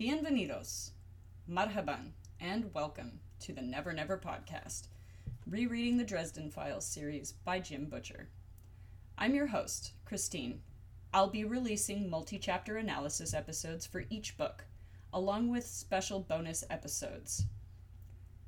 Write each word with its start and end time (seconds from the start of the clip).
Bienvenidos, 0.00 0.90
marhaban, 1.48 2.14
and 2.40 2.74
welcome 2.74 3.20
to 3.38 3.52
the 3.52 3.62
Never 3.62 3.92
Never 3.92 4.18
podcast, 4.18 4.88
rereading 5.46 5.98
the 5.98 6.04
Dresden 6.04 6.50
Files 6.50 6.84
series 6.84 7.30
by 7.44 7.60
Jim 7.60 7.84
Butcher. 7.84 8.28
I'm 9.16 9.36
your 9.36 9.46
host, 9.46 9.92
Christine. 10.04 10.62
I'll 11.12 11.28
be 11.28 11.44
releasing 11.44 12.10
multi 12.10 12.40
chapter 12.40 12.76
analysis 12.76 13.34
episodes 13.34 13.86
for 13.86 14.02
each 14.10 14.36
book, 14.36 14.64
along 15.12 15.52
with 15.52 15.64
special 15.64 16.18
bonus 16.18 16.64
episodes. 16.68 17.44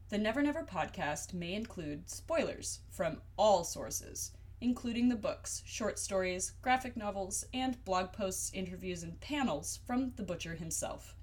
The 0.08 0.18
Never 0.18 0.42
Never 0.42 0.64
podcast 0.64 1.32
may 1.32 1.54
include 1.54 2.10
spoilers 2.10 2.80
from 2.90 3.20
all 3.36 3.62
sources, 3.62 4.32
including 4.60 5.08
the 5.08 5.14
books, 5.14 5.62
short 5.64 6.00
stories, 6.00 6.54
graphic 6.60 6.96
novels, 6.96 7.44
and 7.54 7.84
blog 7.84 8.12
posts, 8.12 8.50
interviews, 8.52 9.04
and 9.04 9.20
panels 9.20 9.78
from 9.86 10.12
the 10.16 10.24
Butcher 10.24 10.56
himself. 10.56 11.15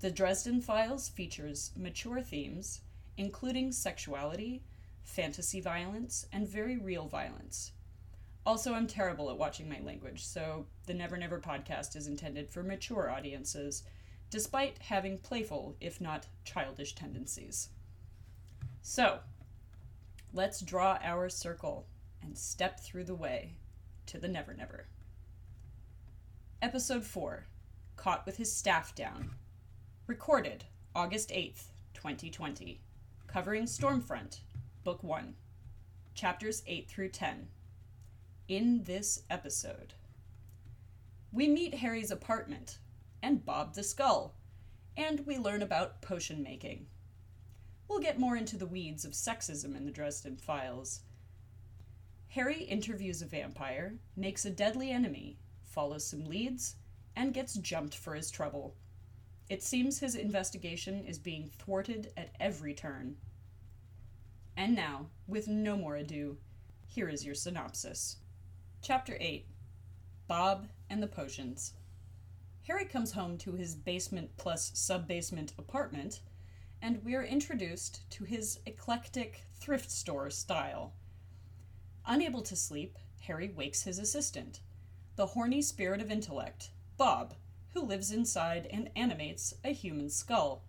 The 0.00 0.10
Dresden 0.10 0.60
Files 0.60 1.08
features 1.08 1.72
mature 1.74 2.20
themes, 2.20 2.82
including 3.16 3.72
sexuality, 3.72 4.62
fantasy 5.02 5.58
violence, 5.58 6.26
and 6.30 6.46
very 6.46 6.76
real 6.76 7.08
violence. 7.08 7.72
Also, 8.44 8.74
I'm 8.74 8.86
terrible 8.86 9.30
at 9.30 9.38
watching 9.38 9.70
my 9.70 9.80
language, 9.80 10.22
so 10.22 10.66
the 10.84 10.92
Never 10.92 11.16
Never 11.16 11.40
podcast 11.40 11.96
is 11.96 12.06
intended 12.06 12.50
for 12.50 12.62
mature 12.62 13.10
audiences, 13.10 13.84
despite 14.28 14.78
having 14.78 15.16
playful, 15.16 15.76
if 15.80 15.98
not 15.98 16.26
childish, 16.44 16.94
tendencies. 16.94 17.70
So, 18.82 19.20
let's 20.34 20.60
draw 20.60 20.98
our 21.02 21.30
circle 21.30 21.86
and 22.22 22.36
step 22.36 22.80
through 22.80 23.04
the 23.04 23.14
way 23.14 23.56
to 24.06 24.18
the 24.18 24.28
Never 24.28 24.52
Never. 24.52 24.88
Episode 26.60 27.04
4 27.04 27.46
Caught 27.96 28.26
with 28.26 28.36
His 28.36 28.54
Staff 28.54 28.94
Down. 28.94 29.30
Recorded 30.08 30.62
August 30.94 31.30
8th, 31.30 31.64
2020. 31.94 32.80
Covering 33.26 33.66
Storm 33.66 34.00
Front, 34.00 34.42
Book 34.84 35.02
1. 35.02 35.34
Chapters 36.14 36.62
8 36.64 36.88
through 36.88 37.08
10. 37.08 37.48
In 38.46 38.84
this 38.84 39.24
episode, 39.28 39.94
we 41.32 41.48
meet 41.48 41.74
Harry's 41.74 42.12
apartment 42.12 42.78
and 43.20 43.44
Bob 43.44 43.74
the 43.74 43.82
Skull, 43.82 44.36
and 44.96 45.26
we 45.26 45.38
learn 45.38 45.60
about 45.60 46.00
potion 46.02 46.40
making. 46.40 46.86
We'll 47.88 47.98
get 47.98 48.20
more 48.20 48.36
into 48.36 48.56
the 48.56 48.64
weeds 48.64 49.04
of 49.04 49.10
sexism 49.10 49.76
in 49.76 49.86
the 49.86 49.90
Dresden 49.90 50.36
Files. 50.36 51.00
Harry 52.28 52.62
interviews 52.62 53.22
a 53.22 53.26
vampire, 53.26 53.98
makes 54.14 54.44
a 54.44 54.50
deadly 54.50 54.92
enemy, 54.92 55.40
follows 55.64 56.06
some 56.06 56.26
leads, 56.26 56.76
and 57.16 57.34
gets 57.34 57.54
jumped 57.54 57.96
for 57.96 58.14
his 58.14 58.30
trouble. 58.30 58.76
It 59.48 59.62
seems 59.62 60.00
his 60.00 60.16
investigation 60.16 61.04
is 61.04 61.18
being 61.18 61.50
thwarted 61.58 62.12
at 62.16 62.34
every 62.40 62.74
turn. 62.74 63.16
And 64.56 64.74
now, 64.74 65.06
with 65.28 65.46
no 65.46 65.76
more 65.76 65.96
ado, 65.96 66.38
here 66.86 67.08
is 67.08 67.24
your 67.24 67.34
synopsis. 67.34 68.16
Chapter 68.82 69.16
8 69.20 69.46
Bob 70.26 70.66
and 70.90 71.00
the 71.02 71.06
Potions. 71.06 71.74
Harry 72.66 72.84
comes 72.84 73.12
home 73.12 73.38
to 73.38 73.52
his 73.52 73.76
basement 73.76 74.30
plus 74.36 74.72
sub 74.74 75.06
basement 75.06 75.52
apartment 75.56 76.20
and 76.82 77.04
we 77.04 77.14
are 77.14 77.24
introduced 77.24 78.08
to 78.10 78.24
his 78.24 78.58
eclectic 78.66 79.44
thrift 79.54 79.90
store 79.90 80.30
style. 80.30 80.92
Unable 82.06 82.42
to 82.42 82.56
sleep, 82.56 82.98
Harry 83.20 83.48
wakes 83.48 83.82
his 83.84 83.98
assistant, 83.98 84.60
the 85.16 85.26
horny 85.26 85.62
spirit 85.62 86.00
of 86.00 86.10
intellect, 86.10 86.70
Bob, 86.96 87.34
who 87.76 87.82
lives 87.82 88.10
inside 88.10 88.66
and 88.70 88.88
animates 88.96 89.52
a 89.62 89.68
human 89.68 90.08
skull. 90.08 90.62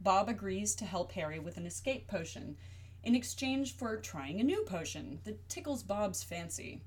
Bob 0.00 0.30
agrees 0.30 0.74
to 0.74 0.86
help 0.86 1.12
Harry 1.12 1.38
with 1.38 1.58
an 1.58 1.66
escape 1.66 2.08
potion 2.08 2.56
in 3.04 3.14
exchange 3.14 3.76
for 3.76 3.98
trying 3.98 4.40
a 4.40 4.44
new 4.44 4.62
potion 4.64 5.20
that 5.24 5.46
tickles 5.50 5.82
Bob's 5.82 6.22
fancy. 6.22 6.80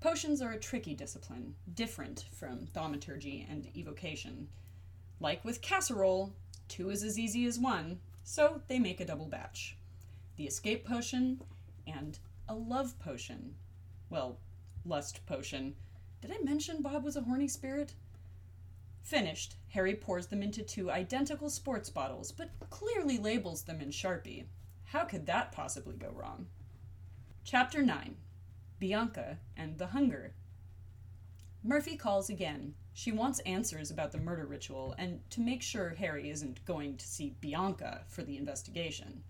Potions 0.00 0.40
are 0.40 0.52
a 0.52 0.58
tricky 0.58 0.94
discipline, 0.94 1.54
different 1.74 2.24
from 2.32 2.66
thaumaturgy 2.72 3.46
and 3.50 3.68
evocation. 3.76 4.48
Like 5.20 5.44
with 5.44 5.60
casserole, 5.60 6.32
Two 6.66 6.88
is 6.88 7.04
as 7.04 7.18
easy 7.18 7.44
as 7.44 7.58
one, 7.58 8.00
so 8.24 8.62
they 8.68 8.78
make 8.78 9.00
a 9.00 9.04
double 9.04 9.26
batch. 9.26 9.76
The 10.36 10.46
escape 10.46 10.86
potion 10.86 11.42
and 11.86 12.18
a 12.48 12.54
love 12.54 12.98
potion. 12.98 13.54
Well, 14.08 14.38
lust 14.86 15.26
potion. 15.26 15.74
Did 16.22 16.32
I 16.32 16.42
mention 16.42 16.80
Bob 16.80 17.04
was 17.04 17.16
a 17.16 17.20
horny 17.20 17.48
spirit? 17.48 17.92
Finished, 19.06 19.54
Harry 19.68 19.94
pours 19.94 20.26
them 20.26 20.42
into 20.42 20.64
two 20.64 20.90
identical 20.90 21.48
sports 21.48 21.88
bottles, 21.88 22.32
but 22.32 22.50
clearly 22.70 23.18
labels 23.18 23.62
them 23.62 23.80
in 23.80 23.90
Sharpie. 23.90 24.46
How 24.86 25.04
could 25.04 25.26
that 25.26 25.52
possibly 25.52 25.94
go 25.94 26.10
wrong? 26.10 26.48
Chapter 27.44 27.82
9 27.82 28.16
Bianca 28.80 29.38
and 29.56 29.78
the 29.78 29.86
Hunger. 29.86 30.34
Murphy 31.62 31.96
calls 31.96 32.28
again, 32.28 32.74
she 32.92 33.12
wants 33.12 33.38
answers 33.40 33.92
about 33.92 34.10
the 34.10 34.18
murder 34.18 34.44
ritual 34.44 34.96
and 34.98 35.20
to 35.30 35.40
make 35.40 35.62
sure 35.62 35.90
Harry 35.90 36.28
isn't 36.28 36.64
going 36.64 36.96
to 36.96 37.06
see 37.06 37.36
Bianca 37.40 38.02
for 38.08 38.24
the 38.24 38.36
investigation. 38.36 39.22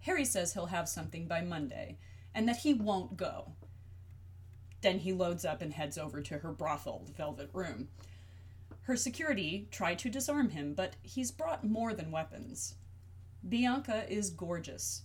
Harry 0.00 0.24
says 0.24 0.52
he'll 0.52 0.66
have 0.66 0.88
something 0.88 1.28
by 1.28 1.42
Monday 1.42 1.96
and 2.34 2.48
that 2.48 2.56
he 2.56 2.74
won't 2.74 3.16
go. 3.16 3.52
Then 4.80 4.98
he 4.98 5.12
loads 5.12 5.44
up 5.44 5.62
and 5.62 5.72
heads 5.72 5.96
over 5.96 6.20
to 6.22 6.38
her 6.38 6.50
brothel, 6.50 7.04
the 7.06 7.12
Velvet 7.12 7.50
Room. 7.52 7.86
Her 8.86 8.96
security 8.96 9.66
try 9.72 9.96
to 9.96 10.08
disarm 10.08 10.50
him, 10.50 10.72
but 10.72 10.94
he's 11.02 11.32
brought 11.32 11.64
more 11.64 11.92
than 11.92 12.12
weapons. 12.12 12.76
Bianca 13.48 14.08
is 14.08 14.30
gorgeous. 14.30 15.02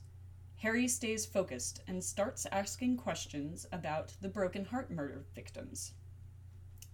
Harry 0.58 0.88
stays 0.88 1.26
focused 1.26 1.82
and 1.88 2.04
starts 2.04 2.46
asking 2.52 2.98
questions 2.98 3.66
about 3.72 4.14
the 4.22 4.30
broken 4.30 4.66
heart 4.66 4.92
murder 4.92 5.26
victims. 5.34 5.94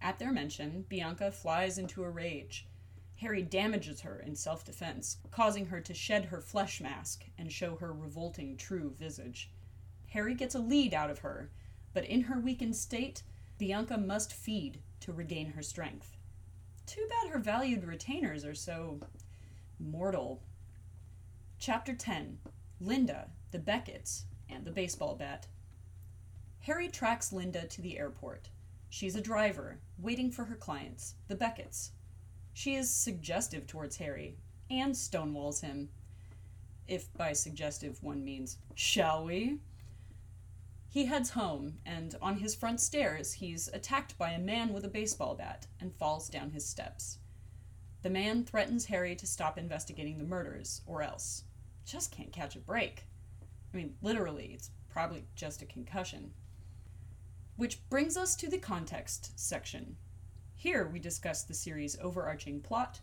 At 0.02 0.18
their 0.18 0.32
mention, 0.32 0.86
Bianca 0.88 1.30
flies 1.30 1.78
into 1.78 2.06
a 2.06 2.10
rage. 2.10 2.70
Harry 3.18 3.42
damages 3.42 4.00
her 4.00 4.22
in 4.22 4.38
self 4.38 4.64
defense, 4.64 5.18
causing 5.30 5.66
her 5.66 5.82
to 5.82 5.94
shed 5.94 6.24
her 6.24 6.40
flesh 6.40 6.80
mask 6.80 7.26
and 7.38 7.52
show 7.52 7.76
her 7.76 7.92
revolting 7.92 8.56
true 8.56 8.96
visage. 8.98 9.52
Harry 10.12 10.34
gets 10.34 10.56
a 10.56 10.60
lead 10.60 10.94
out 10.94 11.10
of 11.10 11.20
her, 11.20 11.52
but 11.92 12.06
in 12.06 12.22
her 12.22 12.40
weakened 12.40 12.78
state, 12.78 13.24
Bianca 13.58 13.98
must 13.98 14.32
feed 14.32 14.82
to 15.02 15.12
regain 15.12 15.48
her 15.48 15.62
strength. 15.62 16.17
Too 16.88 17.06
bad 17.10 17.30
her 17.32 17.40
valued 17.40 17.84
retainers 17.84 18.46
are 18.46 18.56
so 18.56 19.02
mortal. 19.78 20.42
Chapter 21.60 21.94
10 21.94 22.40
Linda, 22.80 23.30
the 23.52 23.60
Beckitts, 23.60 24.24
and 24.50 24.64
the 24.64 24.72
baseball 24.72 25.14
bat. 25.16 25.48
Harry 26.60 26.88
tracks 26.88 27.34
Linda 27.34 27.68
to 27.68 27.82
the 27.82 28.00
airport. 28.00 28.50
She's 28.90 29.18
a 29.18 29.22
driver, 29.22 29.80
waiting 30.00 30.32
for 30.32 30.46
her 30.46 30.56
clients, 30.56 31.16
the 31.28 31.36
Beckitts. 31.36 31.90
She 32.54 32.76
is 32.76 32.90
suggestive 32.90 33.68
towards 33.68 33.98
Harry, 33.98 34.38
and 34.70 34.94
stonewalls 34.94 35.60
him. 35.60 35.90
If 36.88 37.14
by 37.14 37.34
suggestive 37.34 38.02
one 38.02 38.24
means, 38.24 38.60
shall 38.76 39.26
we? 39.26 39.60
He 40.90 41.06
heads 41.06 41.32
home, 41.32 41.80
and 41.86 42.16
on 42.22 42.38
his 42.38 42.56
front 42.56 42.80
stairs, 42.80 43.34
he's 43.34 43.68
attacked 43.68 44.18
by 44.18 44.32
a 44.32 44.40
man 44.40 44.74
with 44.74 44.86
a 44.86 44.90
baseball 44.90 45.36
bat 45.36 45.68
and 45.80 45.94
falls 45.94 46.30
down 46.30 46.52
his 46.52 46.66
steps. 46.66 47.20
The 48.04 48.10
man 48.10 48.46
threatens 48.46 48.86
Harry 48.86 49.16
to 49.16 49.28
stop 49.28 49.58
investigating 49.58 50.18
the 50.18 50.24
murders, 50.24 50.82
or 50.86 51.02
else. 51.02 51.44
Just 51.86 52.12
can't 52.12 52.32
catch 52.32 52.56
a 52.56 52.60
break. 52.60 53.04
I 53.74 53.78
mean, 53.78 53.96
literally, 54.02 54.52
it's 54.54 54.72
probably 54.90 55.26
just 55.36 55.62
a 55.62 55.66
concussion. 55.66 56.32
Which 57.58 57.88
brings 57.90 58.16
us 58.16 58.36
to 58.38 58.50
the 58.50 58.58
context 58.58 59.38
section. 59.38 59.98
Here 60.56 60.88
we 60.88 61.00
discuss 61.00 61.44
the 61.44 61.54
series' 61.54 61.98
overarching 62.00 62.62
plot, 62.62 63.02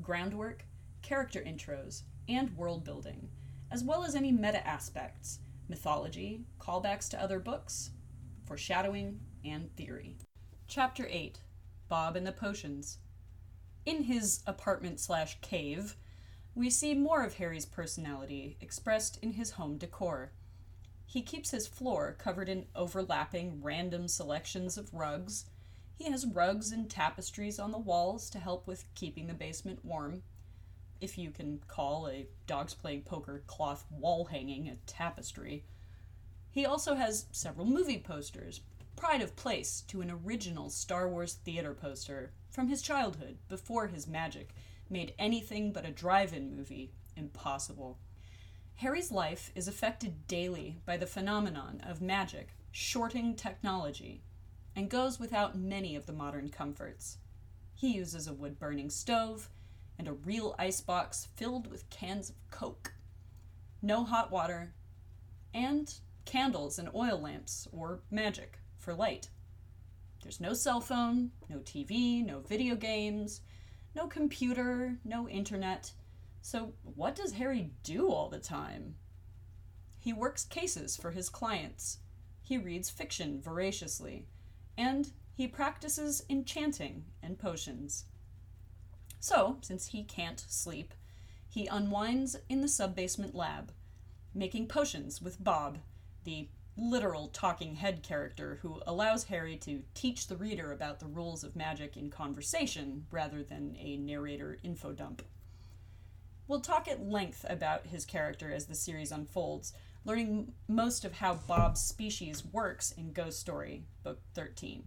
groundwork, 0.00 0.64
character 1.02 1.40
intros, 1.40 2.02
and 2.28 2.56
world 2.56 2.84
building, 2.84 3.30
as 3.70 3.82
well 3.82 4.04
as 4.04 4.14
any 4.14 4.30
meta 4.30 4.64
aspects, 4.66 5.40
mythology, 5.68 6.44
callbacks 6.58 7.08
to 7.10 7.22
other 7.22 7.38
books, 7.38 7.90
foreshadowing, 8.46 9.20
and 9.44 9.74
theory. 9.76 10.16
Chapter 10.66 11.06
8 11.08 11.40
Bob 11.88 12.16
and 12.16 12.26
the 12.26 12.32
Potions. 12.32 12.98
In 13.86 14.02
his 14.02 14.42
apartment 14.46 15.00
slash 15.00 15.38
cave, 15.40 15.96
we 16.54 16.68
see 16.68 16.94
more 16.94 17.22
of 17.22 17.34
Harry's 17.34 17.64
personality 17.64 18.56
expressed 18.60 19.18
in 19.22 19.32
his 19.32 19.52
home 19.52 19.78
decor. 19.78 20.32
He 21.06 21.22
keeps 21.22 21.52
his 21.52 21.66
floor 21.66 22.16
covered 22.18 22.48
in 22.48 22.66
overlapping 22.74 23.62
random 23.62 24.08
selections 24.08 24.76
of 24.76 24.92
rugs. 24.92 25.46
He 25.94 26.10
has 26.10 26.26
rugs 26.26 26.70
and 26.70 26.90
tapestries 26.90 27.58
on 27.58 27.72
the 27.72 27.78
walls 27.78 28.28
to 28.30 28.38
help 28.38 28.66
with 28.66 28.92
keeping 28.94 29.26
the 29.26 29.34
basement 29.34 29.84
warm. 29.84 30.22
If 31.00 31.16
you 31.16 31.30
can 31.30 31.60
call 31.68 32.08
a 32.08 32.26
dogs 32.46 32.74
playing 32.74 33.02
poker 33.02 33.42
cloth 33.46 33.84
wall 33.90 34.24
hanging 34.24 34.68
a 34.68 34.76
tapestry. 34.86 35.64
He 36.50 36.66
also 36.66 36.94
has 36.94 37.26
several 37.30 37.66
movie 37.66 37.98
posters, 37.98 38.62
pride 38.96 39.22
of 39.22 39.36
place 39.36 39.82
to 39.88 40.00
an 40.00 40.10
original 40.10 40.70
Star 40.70 41.08
Wars 41.08 41.34
theater 41.34 41.72
poster 41.72 42.32
from 42.50 42.68
his 42.68 42.82
childhood 42.82 43.38
before 43.48 43.86
his 43.86 44.08
magic 44.08 44.54
made 44.90 45.14
anything 45.18 45.72
but 45.72 45.86
a 45.86 45.90
drive 45.90 46.32
in 46.32 46.56
movie 46.56 46.92
impossible. 47.16 47.98
Harry's 48.76 49.12
life 49.12 49.52
is 49.54 49.68
affected 49.68 50.26
daily 50.26 50.78
by 50.86 50.96
the 50.96 51.06
phenomenon 51.06 51.80
of 51.86 52.00
magic 52.00 52.48
shorting 52.70 53.34
technology 53.34 54.22
and 54.74 54.88
goes 54.88 55.18
without 55.18 55.58
many 55.58 55.96
of 55.96 56.06
the 56.06 56.12
modern 56.12 56.48
comforts. 56.48 57.18
He 57.74 57.94
uses 57.94 58.26
a 58.26 58.32
wood 58.32 58.58
burning 58.58 58.90
stove 58.90 59.48
and 59.98 60.08
a 60.08 60.12
real 60.12 60.54
icebox 60.58 61.28
filled 61.36 61.70
with 61.70 61.90
cans 61.90 62.30
of 62.30 62.36
Coke. 62.50 62.92
No 63.82 64.04
hot 64.04 64.30
water, 64.30 64.74
and 65.54 65.92
candles 66.24 66.78
and 66.78 66.88
oil 66.94 67.18
lamps 67.20 67.66
or 67.72 68.00
magic 68.10 68.58
for 68.78 68.94
light. 68.94 69.28
There's 70.22 70.40
no 70.40 70.52
cell 70.52 70.80
phone, 70.80 71.30
no 71.48 71.58
TV, 71.58 72.24
no 72.24 72.40
video 72.40 72.74
games, 72.74 73.40
no 73.94 74.06
computer, 74.06 74.98
no 75.04 75.28
internet. 75.28 75.92
So, 76.42 76.74
what 76.82 77.14
does 77.14 77.32
Harry 77.32 77.70
do 77.82 78.10
all 78.10 78.28
the 78.28 78.38
time? 78.38 78.94
He 79.98 80.12
works 80.12 80.44
cases 80.44 80.96
for 80.96 81.10
his 81.10 81.28
clients. 81.28 81.98
He 82.42 82.58
reads 82.58 82.90
fiction 82.90 83.40
voraciously. 83.40 84.26
And 84.76 85.10
he 85.34 85.48
practices 85.48 86.24
enchanting 86.28 87.04
and 87.22 87.38
potions. 87.38 88.04
So, 89.20 89.58
since 89.62 89.88
he 89.88 90.04
can't 90.04 90.44
sleep, 90.48 90.94
he 91.48 91.66
unwinds 91.66 92.36
in 92.48 92.60
the 92.60 92.68
subbasement 92.68 93.34
lab, 93.34 93.72
making 94.34 94.68
potions 94.68 95.20
with 95.20 95.42
Bob, 95.42 95.78
the 96.24 96.48
literal 96.76 97.28
talking 97.28 97.74
head 97.74 98.02
character 98.02 98.60
who 98.62 98.80
allows 98.86 99.24
Harry 99.24 99.56
to 99.56 99.82
teach 99.94 100.28
the 100.28 100.36
reader 100.36 100.70
about 100.70 101.00
the 101.00 101.06
rules 101.06 101.42
of 101.42 101.56
magic 101.56 101.96
in 101.96 102.08
conversation 102.08 103.06
rather 103.10 103.42
than 103.42 103.76
a 103.80 103.96
narrator 103.96 104.58
info 104.62 104.92
dump. 104.92 105.22
We'll 106.46 106.60
talk 106.60 106.88
at 106.88 107.04
length 107.04 107.44
about 107.48 107.86
his 107.86 108.04
character 108.04 108.52
as 108.52 108.66
the 108.66 108.74
series 108.74 109.12
unfolds, 109.12 109.72
learning 110.04 110.52
most 110.68 111.04
of 111.04 111.14
how 111.14 111.34
Bob's 111.34 111.82
species 111.82 112.44
works 112.44 112.92
in 112.92 113.12
Ghost 113.12 113.40
Story, 113.40 113.84
Book 114.02 114.20
13. 114.34 114.84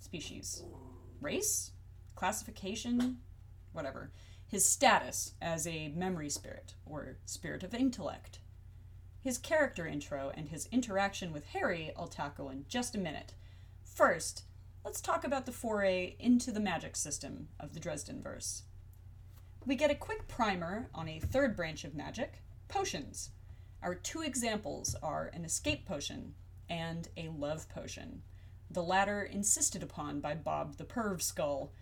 Species. 0.00 0.62
Race? 1.20 1.72
Classification? 2.14 3.18
Whatever. 3.72 4.10
His 4.46 4.68
status 4.68 5.34
as 5.40 5.66
a 5.66 5.88
memory 5.88 6.28
spirit, 6.30 6.74
or 6.86 7.16
spirit 7.26 7.62
of 7.62 7.74
intellect 7.74 8.38
his 9.24 9.38
character 9.38 9.86
intro, 9.86 10.30
and 10.34 10.50
his 10.50 10.68
interaction 10.70 11.32
with 11.32 11.46
Harry 11.46 11.90
I'll 11.96 12.08
tackle 12.08 12.50
in 12.50 12.66
just 12.68 12.94
a 12.94 12.98
minute. 12.98 13.32
First, 13.82 14.42
let's 14.84 15.00
talk 15.00 15.24
about 15.24 15.46
the 15.46 15.52
foray 15.52 16.14
into 16.18 16.52
the 16.52 16.60
magic 16.60 16.94
system 16.94 17.48
of 17.58 17.72
the 17.72 17.80
Dresden 17.80 18.22
verse. 18.22 18.64
We 19.64 19.76
get 19.76 19.90
a 19.90 19.94
quick 19.94 20.28
primer 20.28 20.90
on 20.94 21.08
a 21.08 21.20
third 21.20 21.56
branch 21.56 21.84
of 21.84 21.94
magic 21.94 22.42
potions. 22.68 23.30
Our 23.82 23.94
two 23.94 24.20
examples 24.20 24.94
are 25.02 25.30
an 25.32 25.46
escape 25.46 25.86
potion 25.86 26.34
and 26.68 27.08
a 27.16 27.30
love 27.30 27.66
potion, 27.70 28.20
the 28.70 28.82
latter 28.82 29.22
insisted 29.22 29.82
upon 29.82 30.20
by 30.20 30.34
Bob 30.34 30.76
the 30.76 30.84
Perv 30.84 31.22
Skull. 31.22 31.72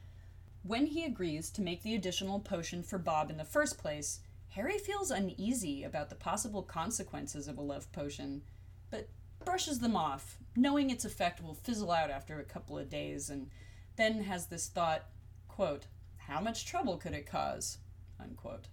When 0.65 0.87
he 0.87 1.05
agrees 1.05 1.51
to 1.51 1.63
make 1.63 1.83
the 1.83 1.95
additional 1.95 2.39
potion 2.39 2.83
for 2.83 2.99
Bob 2.99 3.31
in 3.31 3.37
the 3.37 3.45
first 3.45 3.79
place, 3.79 4.21
Harry 4.51 4.79
feels 4.79 5.11
uneasy 5.11 5.83
about 5.83 6.09
the 6.09 6.15
possible 6.15 6.63
consequences 6.63 7.49
of 7.49 7.59
a 7.59 7.63
love 7.63 7.91
potion, 7.91 8.43
but 8.91 9.09
brushes 9.45 9.81
them 9.81 9.97
off, 9.97 10.39
knowing 10.55 10.91
its 10.91 11.05
effect 11.05 11.43
will 11.43 11.55
fizzle 11.55 11.91
out 11.91 12.11
after 12.11 12.39
a 12.39 12.45
couple 12.45 12.79
of 12.79 12.89
days, 12.89 13.29
and 13.29 13.51
then 13.97 14.23
has 14.23 14.47
this 14.47 14.69
thought, 14.69 15.07
quote, 15.49 15.87
how 16.17 16.41
much 16.41 16.65
trouble 16.65 16.97
could 16.97 17.15
it 17.15 17.27
cause? 17.27 17.79
Unquote. 18.21 18.69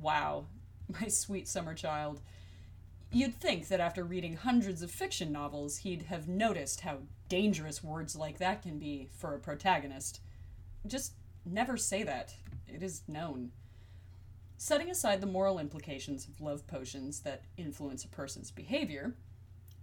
Wow, 0.00 0.46
my 1.00 1.08
sweet 1.08 1.48
summer 1.48 1.74
child. 1.74 2.20
You'd 3.10 3.34
think 3.34 3.68
that 3.68 3.80
after 3.80 4.04
reading 4.04 4.36
hundreds 4.36 4.82
of 4.82 4.90
fiction 4.90 5.32
novels, 5.32 5.78
he'd 5.78 6.02
have 6.02 6.28
noticed 6.28 6.80
how 6.80 6.98
dangerous 7.28 7.82
words 7.82 8.14
like 8.14 8.38
that 8.38 8.62
can 8.62 8.78
be 8.78 9.08
for 9.16 9.34
a 9.34 9.40
protagonist. 9.40 10.20
Just 10.86 11.14
never 11.44 11.76
say 11.76 12.02
that. 12.02 12.34
It 12.68 12.82
is 12.82 13.02
known. 13.08 13.52
Setting 14.56 14.90
aside 14.90 15.20
the 15.20 15.26
moral 15.26 15.58
implications 15.58 16.26
of 16.26 16.40
love 16.40 16.66
potions 16.66 17.20
that 17.20 17.44
influence 17.56 18.04
a 18.04 18.08
person's 18.08 18.50
behavior, 18.50 19.14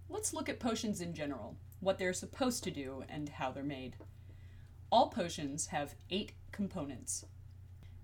let's 0.10 0.34
look 0.34 0.50
at 0.50 0.60
potions 0.60 1.02
in 1.02 1.14
general, 1.14 1.56
what 1.80 1.98
they're 1.98 2.14
supposed 2.14 2.64
to 2.64 2.72
do, 2.72 3.04
and 3.10 3.30
how 3.30 3.52
they're 3.52 3.64
made. 3.64 3.96
All 4.92 5.10
potions 5.10 5.68
have 5.68 5.96
eight 6.10 6.34
components 6.52 7.26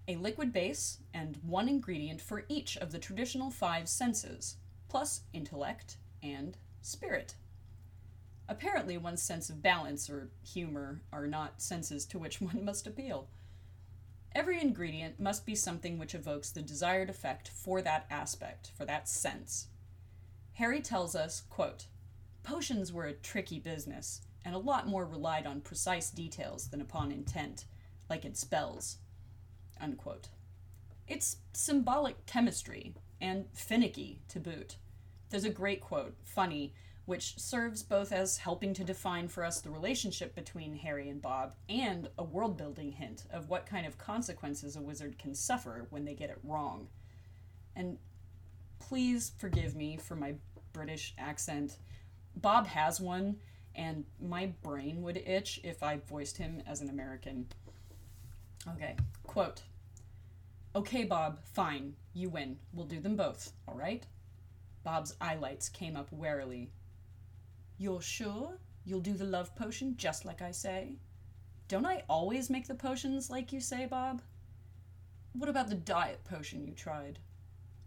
a 0.07 0.15
liquid 0.15 0.53
base 0.53 0.99
and 1.13 1.37
one 1.43 1.67
ingredient 1.67 2.21
for 2.21 2.45
each 2.47 2.77
of 2.77 2.91
the 2.91 2.99
traditional 2.99 3.51
five 3.51 3.89
senses, 3.89 4.55
plus 4.87 5.21
intellect 5.33 5.97
and 6.23 6.57
spirit. 6.81 7.35
Apparently, 8.49 8.97
one's 8.97 9.21
sense 9.21 9.49
of 9.49 9.61
balance 9.61 10.09
or 10.09 10.29
humor 10.43 11.01
are 11.11 11.27
not 11.27 11.61
senses 11.61 12.05
to 12.05 12.19
which 12.19 12.41
one 12.41 12.63
must 12.63 12.87
appeal. 12.87 13.27
Every 14.33 14.61
ingredient 14.61 15.19
must 15.19 15.45
be 15.45 15.55
something 15.55 15.97
which 15.97 16.13
evokes 16.13 16.51
the 16.51 16.61
desired 16.61 17.09
effect 17.09 17.49
for 17.49 17.81
that 17.81 18.05
aspect, 18.09 18.71
for 18.77 18.85
that 18.85 19.09
sense. 19.09 19.67
Harry 20.53 20.81
tells 20.81 21.15
us, 21.15 21.41
quote, 21.49 21.87
Potions 22.43 22.93
were 22.93 23.05
a 23.05 23.13
tricky 23.13 23.59
business, 23.59 24.21
and 24.45 24.55
a 24.55 24.59
lot 24.59 24.87
more 24.87 25.05
relied 25.05 25.45
on 25.45 25.61
precise 25.61 26.09
details 26.09 26.69
than 26.69 26.81
upon 26.81 27.11
intent, 27.11 27.65
like 28.09 28.23
in 28.25 28.35
spells. 28.35 28.97
Unquote. 29.81 30.29
It's 31.07 31.37
symbolic 31.53 32.25
chemistry, 32.25 32.93
and 33.19 33.45
finicky 33.53 34.21
to 34.29 34.39
boot. 34.39 34.77
There's 35.29 35.43
a 35.43 35.49
great 35.49 35.81
quote, 35.81 36.15
funny, 36.23 36.73
which 37.07 37.39
serves 37.39 37.83
both 37.83 38.11
as 38.11 38.37
helping 38.37 38.73
to 38.73 38.83
define 38.83 39.29
for 39.29 39.45
us 39.45 39.61
the 39.61 39.69
relationship 39.69 40.35
between 40.35 40.75
Harry 40.75 41.07
and 41.07 41.21
Bob 41.21 41.53
and 41.69 42.09
a 42.17 42.23
world 42.23 42.57
building 42.57 42.91
hint 42.91 43.23
of 43.31 43.47
what 43.47 43.65
kind 43.65 43.87
of 43.87 43.97
consequences 43.97 44.75
a 44.75 44.81
wizard 44.81 45.17
can 45.17 45.33
suffer 45.33 45.87
when 45.89 46.03
they 46.03 46.13
get 46.13 46.29
it 46.29 46.37
wrong. 46.43 46.89
And 47.77 47.97
please 48.77 49.31
forgive 49.37 49.73
me 49.73 49.95
for 49.95 50.17
my 50.17 50.33
British 50.73 51.13
accent. 51.17 51.77
Bob 52.35 52.67
has 52.67 52.99
one, 52.99 53.37
and 53.73 54.03
my 54.19 54.47
brain 54.61 55.01
would 55.03 55.15
itch 55.15 55.61
if 55.63 55.81
I 55.81 56.01
voiced 56.09 56.35
him 56.35 56.61
as 56.67 56.81
an 56.81 56.89
American. 56.89 57.47
Okay, 58.75 58.97
quote 59.23 59.61
Okay, 60.75 61.05
Bob, 61.05 61.39
fine, 61.53 61.93
you 62.13 62.27
win. 62.27 62.57
We'll 62.73 62.85
do 62.85 62.99
them 62.99 63.15
both, 63.15 63.53
all 63.65 63.75
right? 63.75 64.05
Bob's 64.83 65.15
eyelights 65.21 65.69
came 65.69 65.95
up 65.95 66.11
warily 66.11 66.69
you're 67.77 68.01
sure 68.01 68.57
you'll 68.85 68.99
do 68.99 69.13
the 69.13 69.25
love 69.25 69.55
potion 69.55 69.95
just 69.97 70.25
like 70.25 70.41
I 70.41 70.51
say? 70.51 70.97
Don't 71.67 71.85
I 71.85 72.03
always 72.09 72.49
make 72.49 72.67
the 72.67 72.75
potions 72.75 73.29
like 73.29 73.51
you 73.51 73.59
say, 73.59 73.85
Bob? 73.85 74.21
What 75.33 75.49
about 75.49 75.69
the 75.69 75.75
diet 75.75 76.23
potion 76.23 76.65
you 76.65 76.73
tried? 76.73 77.19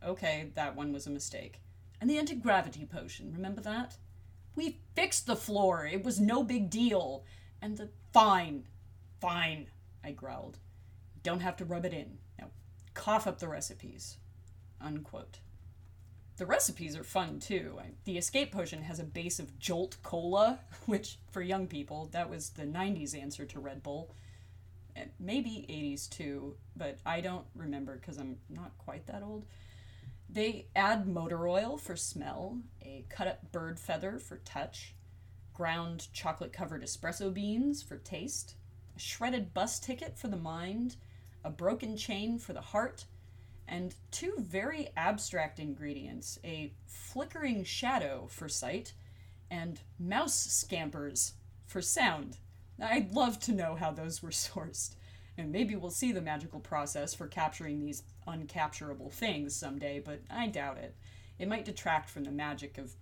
Okay, 0.05 0.53
that 0.55 0.77
one 0.77 0.93
was 0.93 1.07
a 1.07 1.11
mistake. 1.11 1.61
And 2.01 2.09
the 2.09 2.19
anti 2.19 2.35
gravity 2.35 2.85
potion, 2.87 3.33
remember 3.33 3.61
that? 3.63 3.97
We 4.55 4.81
fixed 4.95 5.27
the 5.27 5.37
floor. 5.37 5.87
It 5.87 6.05
was 6.05 6.21
no 6.21 6.43
big 6.43 6.71
deal. 6.71 7.25
And 7.61 7.77
the. 7.77 7.91
Fine. 8.13 8.65
Fine, 9.21 9.69
I 10.03 10.13
growled. 10.13 10.59
Don't 11.23 11.41
have 11.41 11.57
to 11.57 11.65
rub 11.65 11.85
it 11.85 11.93
in. 11.93 12.19
Now, 12.39 12.49
cough 12.95 13.27
up 13.27 13.39
the 13.39 13.49
recipes. 13.49 14.17
Unquote. 14.81 15.39
The 16.41 16.47
recipes 16.47 16.97
are 16.97 17.05
fun 17.05 17.39
too. 17.39 17.79
The 18.05 18.17
escape 18.17 18.51
potion 18.51 18.85
has 18.85 18.99
a 18.99 19.05
base 19.05 19.41
of 19.41 19.59
Jolt 19.59 19.99
Cola, 20.03 20.61
which 20.87 21.19
for 21.31 21.43
young 21.43 21.67
people, 21.67 22.09
that 22.13 22.31
was 22.31 22.49
the 22.49 22.63
90s 22.63 23.15
answer 23.15 23.45
to 23.45 23.61
Red 23.61 23.83
Bull. 23.83 24.15
And 24.97 25.11
maybe 25.21 25.67
80s 25.69 26.09
too, 26.09 26.57
but 26.75 26.97
I 27.05 27.21
don't 27.21 27.45
remember 27.55 27.97
because 27.97 28.17
I'm 28.17 28.39
not 28.49 28.73
quite 28.79 29.07
that 29.07 29.23
old. 29.23 29.45
They 30.31 30.69
add 30.75 31.07
motor 31.07 31.47
oil 31.47 31.77
for 31.77 31.95
smell, 31.95 32.57
a 32.81 33.05
cut 33.11 33.29
up 33.29 33.53
bird 33.53 33.79
feather 33.79 34.19
for 34.19 34.39
touch, 34.39 34.95
ground 35.53 36.09
chocolate 36.15 36.55
covered 36.55 36.83
espresso 36.83 37.35
beans 37.35 37.83
for 37.83 37.99
taste, 37.99 38.55
a 38.97 38.99
shredded 38.99 39.53
bus 39.53 39.79
ticket 39.79 40.17
for 40.17 40.29
the 40.29 40.39
mind, 40.39 40.97
a 41.45 41.51
broken 41.51 41.99
chain 41.99 42.39
for 42.39 42.55
the 42.55 42.63
heart, 42.63 43.05
and 43.71 43.95
two 44.11 44.35
very 44.37 44.89
abstract 44.97 45.61
ingredients 45.61 46.39
a 46.45 46.73
flickering 46.87 47.63
shadow 47.63 48.27
for 48.29 48.49
sight 48.49 48.93
and 49.51 49.81
mouse 49.99 50.35
scampers 50.35 51.35
for 51.67 51.81
sound. 51.81 52.37
I'd 52.83 53.15
love 53.15 53.39
to 53.41 53.53
know 53.53 53.77
how 53.77 53.93
those 53.93 54.23
were 54.23 54.31
sourced. 54.31 54.97
And 55.39 55.53
maybe 55.53 55.77
we'll 55.77 55.91
see 55.91 56.13
the 56.13 56.21
magical 56.21 56.61
process 56.61 57.15
for 57.15 57.27
capturing 57.27 57.81
these 57.81 58.03
uncapturable 58.27 59.13
things 59.13 59.55
someday, 59.55 60.03
but 60.05 60.21
I 60.29 60.49
doubt 60.49 60.79
it. 60.79 60.97
It 61.39 61.49
might 61.49 61.65
detract 61.65 62.11
from 62.11 62.25
the 62.25 62.31
magic 62.31 62.77
of 62.77 62.95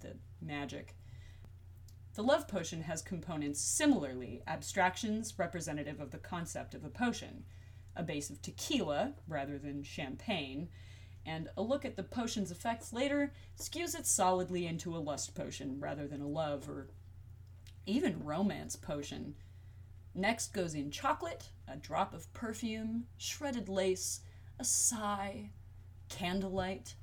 the 0.00 0.16
magic. 0.40 0.94
The 2.14 2.22
love 2.22 2.46
potion 2.46 2.82
has 2.82 3.02
components 3.02 3.60
similarly 3.60 4.42
abstractions 4.46 5.34
representative 5.36 6.00
of 6.00 6.12
the 6.12 6.18
concept 6.18 6.74
of 6.74 6.84
a 6.84 6.88
potion, 6.88 7.44
a 7.96 8.02
base 8.02 8.30
of 8.30 8.42
tequila 8.42 9.14
rather 9.28 9.58
than 9.58 9.82
champagne, 9.82 10.68
and 11.26 11.48
a 11.56 11.62
look 11.62 11.84
at 11.84 11.96
the 11.96 12.02
potion's 12.02 12.50
effects 12.50 12.92
later 12.92 13.32
skews 13.58 13.98
it 13.98 14.06
solidly 14.06 14.66
into 14.66 14.94
a 14.94 14.98
lust 14.98 15.34
potion 15.34 15.80
rather 15.80 16.06
than 16.06 16.20
a 16.20 16.28
love 16.28 16.68
or 16.68 16.88
even 17.86 18.22
romance 18.24 18.76
potion. 18.76 19.34
Next 20.14 20.52
goes 20.52 20.74
in 20.74 20.90
chocolate, 20.90 21.48
a 21.66 21.76
drop 21.76 22.14
of 22.14 22.32
perfume, 22.32 23.06
shredded 23.16 23.68
lace, 23.68 24.20
a 24.58 24.64
sigh, 24.64 25.50
candlelight, 26.08 26.94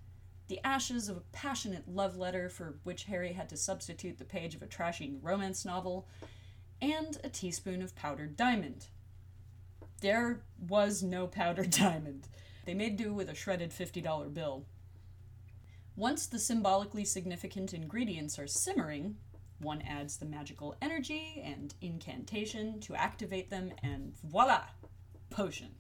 the 0.48 0.60
ashes 0.64 1.10
of 1.10 1.18
a 1.18 1.24
passionate 1.32 1.88
love 1.88 2.18
letter 2.18 2.50
for 2.50 2.80
which 2.84 3.06
Harry 3.06 3.34
had 3.34 3.50
to 3.50 3.58
substitute 3.58 4.18
the 4.18 4.26
page 4.26 4.56
of 4.56 4.62
a 4.62 4.68
trashy 4.68 5.18
romance 5.22 5.66
novel, 5.66 6.08
and 6.82 7.18
a 7.24 7.30
teaspoon 7.30 7.82
of 7.82 7.96
powdered 7.96 8.36
diamond. 8.36 8.88
There 10.02 10.42
was 10.68 11.04
no 11.04 11.28
powdered 11.28 11.70
diamond. 11.72 12.28
They 12.66 12.74
made 12.74 12.98
do 12.98 13.14
with 13.14 13.30
a 13.30 13.36
shredded 13.36 13.72
$50 13.72 14.34
bill. 14.34 14.66
Once 15.96 16.26
the 16.26 16.40
symbolically 16.40 17.06
significant 17.06 17.74
ingredients 17.74 18.40
are 18.40 18.48
simmering, 18.48 19.18
one 19.60 19.82
adds 19.84 20.18
the 20.18 20.26
magical 20.26 20.76
energy 20.82 21.42
and 21.46 21.76
incantation 21.82 22.80
to 22.82 22.96
activate 22.96 23.52
them, 23.52 23.72
and 23.84 24.16
voila! 24.24 24.64
Potion. 25.30 25.76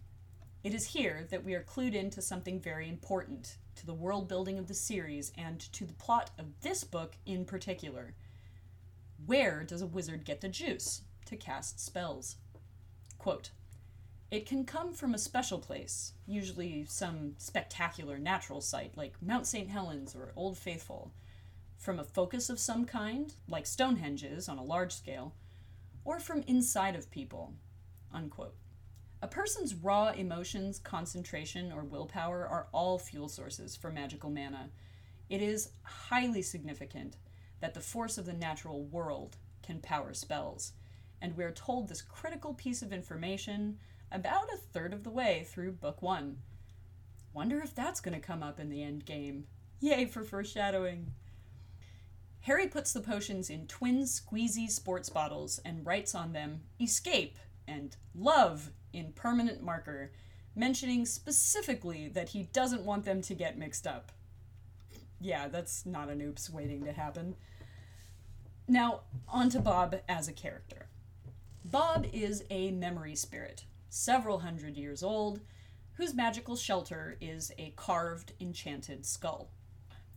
It 0.64 0.76
is 0.76 0.86
here 0.86 1.26
that 1.32 1.44
we 1.44 1.56
are 1.56 1.64
clued 1.64 1.96
into 1.96 2.22
something 2.22 2.60
very 2.60 2.88
important 2.88 3.58
to 3.76 3.88
the 3.88 3.94
world 3.96 4.28
building 4.28 4.60
of 4.60 4.68
the 4.68 4.76
series 4.76 5.32
and 5.36 5.60
to 5.74 5.86
the 5.86 5.94
plot 5.94 6.30
of 6.38 6.62
this 6.62 6.84
book 6.84 7.16
in 7.26 7.46
particular. 7.46 8.14
Where 9.26 9.64
does 9.64 9.82
a 9.82 9.88
wizard 9.88 10.26
get 10.26 10.42
the 10.42 10.50
juice 10.50 11.02
to 11.26 11.36
cast 11.36 11.84
spells? 11.84 12.36
Quote, 13.18 13.50
it 14.32 14.46
can 14.46 14.64
come 14.64 14.94
from 14.94 15.14
a 15.14 15.20
special 15.20 15.60
place, 15.60 16.14
usually 16.26 16.86
some 16.88 17.34
spectacular 17.38 18.18
natural 18.18 18.62
site 18.62 18.96
like 18.96 19.22
Mount 19.22 19.46
St. 19.46 19.70
Helens 19.70 20.16
or 20.16 20.32
Old 20.38 20.58
Faithful, 20.58 21.12
from 21.78 22.00
a 22.00 22.04
focus 22.06 22.50
of 22.50 22.58
some 22.58 22.86
kind, 22.86 23.34
like 23.50 23.66
Stonehenge 23.66 24.24
is 24.24 24.48
on 24.48 24.58
a 24.58 24.64
large 24.64 24.94
scale, 24.94 25.36
or 26.06 26.18
from 26.18 26.44
inside 26.44 26.96
of 26.96 27.12
people. 27.12 27.54
Unquote. 28.14 28.56
A 29.22 29.28
person's 29.28 29.76
raw 29.76 30.10
emotions, 30.10 30.80
concentration, 30.80 31.72
or 31.72 31.84
willpower 31.84 32.48
are 32.48 32.68
all 32.72 32.98
fuel 32.98 33.28
sources 33.28 33.76
for 33.76 33.92
magical 33.92 34.30
mana. 34.30 34.70
It 35.30 35.42
is 35.42 35.72
highly 35.84 36.42
significant 36.42 37.18
that 37.60 37.74
the 37.74 37.82
force 37.82 38.18
of 38.18 38.26
the 38.26 38.34
natural 38.34 38.84
world 38.86 39.36
can 39.62 39.80
power 39.80 40.14
spells, 40.14 40.72
and 41.22 41.36
we're 41.36 41.52
told 41.52 41.90
this 41.90 42.02
critical 42.02 42.54
piece 42.54 42.82
of 42.82 42.94
information 42.94 43.78
about 44.12 44.52
a 44.54 44.58
third 44.58 44.94
of 44.94 45.04
the 45.04 45.10
way 45.10 45.46
through 45.50 45.74
Book 45.74 46.02
One. 46.02 46.38
Wonder 47.34 47.60
if 47.60 47.74
that's 47.74 48.02
going 48.02 48.20
to 48.20 48.26
come 48.26 48.44
up 48.44 48.60
in 48.60 48.70
the 48.70 48.84
end 48.84 49.06
game. 49.06 49.46
Yay 49.80 50.06
for 50.06 50.24
foreshadowing! 50.24 51.14
Harry 52.42 52.68
puts 52.68 52.92
the 52.92 53.02
potions 53.02 53.50
in 53.50 53.68
twin 53.68 54.04
squeezy 54.04 54.70
sports 54.70 55.10
bottles 55.10 55.60
and 55.64 55.86
writes 55.86 56.16
on 56.16 56.34
them 56.34 56.62
escape 56.80 57.38
and 57.68 57.96
love 58.16 58.72
in 58.94 59.14
permanent 59.14 59.62
marker, 59.62 60.12
mentioning 60.56 61.06
specifically 61.06 62.08
that 62.10 62.30
he 62.30 62.44
doesn't 62.52 62.84
want 62.84 63.06
them 63.06 63.22
to 63.22 63.36
get 63.36 63.58
mixed 63.58 63.86
up. 63.86 64.12
Yeah, 65.20 65.48
that's 65.48 65.86
not 65.86 66.10
an 66.10 66.22
oops 66.22 66.50
waiting 66.50 66.84
to 66.86 66.92
happen. 66.92 67.36
Now, 68.68 69.02
on 69.28 69.50
to 69.52 69.60
Bob 69.60 69.96
as 70.10 70.28
a 70.28 70.34
character. 70.34 70.88
Bob 71.64 72.08
is 72.12 72.44
a 72.50 72.72
memory 72.72 73.16
spirit, 73.16 73.66
several 73.94 74.40
hundred 74.40 74.78
years 74.78 75.04
old, 75.04 75.42
whose 75.96 76.14
magical 76.14 76.56
shelter 76.56 77.18
is 77.20 77.52
a 77.58 77.74
carved, 77.76 78.32
enchanted 78.40 79.06
skull. 79.06 79.52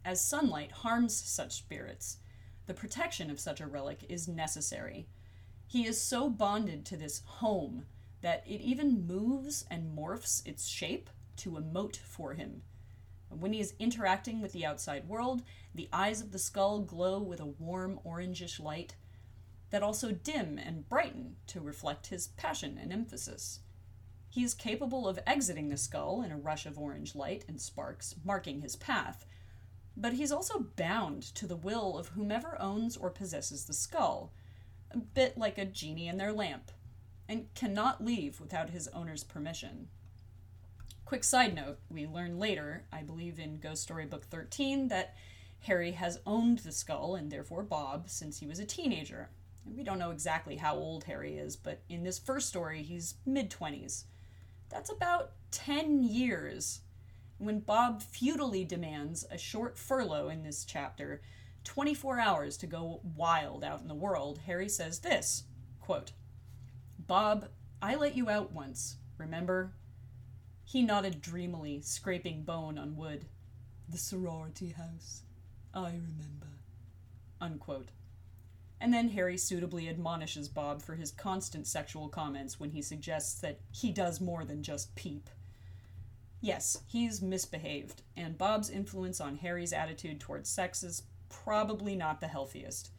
As 0.05 0.25
sunlight 0.25 0.71
harms 0.71 1.17
such 1.17 1.57
spirits, 1.57 2.19
the 2.67 2.75
protection 2.75 3.31
of 3.31 3.41
such 3.41 3.61
a 3.61 3.67
relic 3.67 4.07
is 4.09 4.29
necessary. 4.29 5.09
He 5.67 5.87
is 5.87 6.01
so 6.01 6.31
bonded 6.31 6.87
to 6.87 6.97
this 6.97 7.23
home 7.27 7.87
that 8.21 8.45
it 8.47 8.61
even 8.61 9.09
moves 9.09 9.67
and 9.69 9.97
morphs 9.99 10.47
its 10.47 10.69
shape 10.69 11.11
to 11.39 11.51
emote 11.51 11.97
for 11.97 12.35
him. 12.35 12.63
When 13.29 13.53
he 13.53 13.61
is 13.61 13.75
interacting 13.81 14.41
with 14.41 14.53
the 14.53 14.65
outside 14.65 15.09
world, 15.09 15.43
the 15.75 15.89
eyes 15.93 16.21
of 16.21 16.31
the 16.31 16.39
skull 16.39 16.79
glow 16.79 17.19
with 17.19 17.41
a 17.41 17.47
warm 17.47 17.99
orangish 18.05 18.61
light 18.61 18.95
that 19.71 19.83
also 19.83 20.13
dim 20.13 20.59
and 20.59 20.89
brighten 20.89 21.35
to 21.49 21.61
reflect 21.61 22.07
his 22.07 22.29
passion 22.29 22.79
and 22.81 22.93
emphasis. 22.93 23.59
He 24.35 24.43
is 24.43 24.53
capable 24.53 25.07
of 25.07 25.21
exiting 25.29 25.69
the 25.69 25.77
skull 25.77 26.21
in 26.21 26.33
a 26.33 26.37
rush 26.37 26.67
of 26.67 26.77
orange 26.77 27.15
light 27.15 27.45
and 27.47 27.61
sparks, 27.61 28.17
marking 28.25 28.63
his 28.63 28.75
path, 28.75 29.27
but 29.97 30.15
he's 30.15 30.33
also 30.33 30.67
bound 30.75 31.23
to 31.37 31.47
the 31.47 31.55
will 31.55 31.97
of 31.97 32.09
whomever 32.09 32.61
owns 32.61 32.97
or 32.97 33.11
possesses 33.11 33.65
the 33.65 33.73
skull, 33.73 34.33
a 34.91 34.99
bit 34.99 35.39
like 35.39 35.57
a 35.57 35.65
genie 35.65 36.09
in 36.09 36.17
their 36.17 36.33
lamp, 36.33 36.73
and 37.29 37.47
cannot 37.55 38.05
leave 38.05 38.41
without 38.41 38.71
his 38.71 38.89
owner's 38.89 39.23
permission. 39.23 39.87
Quick 41.05 41.23
side 41.23 41.55
note 41.55 41.79
we 41.89 42.05
learn 42.05 42.37
later, 42.41 42.87
I 42.93 43.03
believe 43.03 43.39
in 43.39 43.61
Ghost 43.61 43.85
Story 43.85 44.05
Book 44.05 44.25
13, 44.25 44.89
that 44.89 45.15
Harry 45.61 45.93
has 45.93 46.19
owned 46.27 46.59
the 46.59 46.73
skull, 46.73 47.15
and 47.15 47.31
therefore 47.31 47.63
Bob, 47.63 48.11
since 48.11 48.41
he 48.41 48.49
was 48.49 48.59
a 48.59 48.67
teenager. 48.67 49.31
We 49.65 49.85
don't 49.85 50.01
know 50.01 50.11
exactly 50.11 50.57
how 50.57 50.75
old 50.75 51.05
Harry 51.05 51.37
is, 51.37 51.55
but 51.55 51.83
in 51.89 52.03
this 52.03 52.19
first 52.19 52.49
story, 52.49 52.83
he's 52.83 53.15
mid 53.25 53.49
20s. 53.49 54.07
That's 54.75 54.91
about 54.91 55.31
10 55.53 56.03
years. 56.03 56.81
When 57.39 57.61
Bob 57.61 58.03
futilely 58.03 58.65
demands 58.65 59.25
a 59.31 59.39
short 59.39 59.79
furlough 59.79 60.29
in 60.29 60.43
this 60.43 60.65
chapter, 60.65 61.23
24 61.63 62.19
hours 62.19 62.57
to 62.57 62.67
go 62.67 63.01
wild 63.17 63.63
out 63.63 63.81
in 63.83 63.87
the 63.87 63.95
world, 63.95 64.41
Harry 64.47 64.69
says 64.69 64.99
this 64.99 65.45
quote, 65.81 66.11
Bob, 66.99 67.49
I 67.81 67.95
let 67.95 68.17
you 68.17 68.29
out 68.29 68.51
once, 68.51 68.97
remember? 69.17 69.75
He 70.65 70.83
nodded 70.83 71.23
dreamily, 71.23 71.81
scraping 71.81 72.43
bone 72.43 72.77
on 72.77 72.97
wood. 72.97 73.27
The 73.89 73.99
sorority 73.99 74.71
house. 74.71 75.23
I 75.73 75.91
remember. 75.91 76.49
Unquote. 77.41 77.91
And 78.85 78.93
then 78.93 79.09
Harry 79.09 79.39
suitably 79.39 79.89
admonishes 79.89 80.51
Bob 80.51 80.83
for 80.83 80.95
his 80.95 81.11
constant 81.11 81.67
sexual 81.67 82.11
comments 82.11 82.61
when 82.61 82.69
he 82.69 82.83
suggests 82.83 83.41
that 83.41 83.59
he 83.73 83.91
does 83.91 84.21
more 84.21 84.45
than 84.45 84.63
just 84.63 84.95
peep. 84.95 85.31
Yes, 86.43 86.77
he's 86.87 87.23
misbehaved, 87.23 88.03
and 88.15 88.37
Bob's 88.37 88.69
influence 88.69 89.23
on 89.23 89.39
Harry's 89.39 89.73
attitude 89.73 90.21
towards 90.21 90.51
sex 90.51 90.83
is 90.83 91.05
probably 91.31 91.97
not 91.97 92.21
the 92.21 92.29
healthiest. 92.29 92.91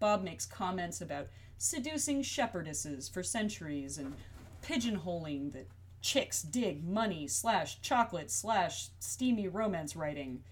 Bob 0.00 0.22
makes 0.22 0.44
comments 0.44 1.00
about 1.00 1.28
seducing 1.56 2.20
shepherdesses 2.22 3.10
for 3.10 3.22
centuries 3.22 3.96
and 3.96 4.12
pigeonholing 4.62 5.50
that 5.54 5.70
chicks 6.02 6.42
dig 6.42 6.86
money 6.86 7.26
slash 7.26 7.80
chocolate 7.80 8.30
slash 8.30 8.90
steamy 8.98 9.48
romance 9.48 9.96
writing. 9.96 10.42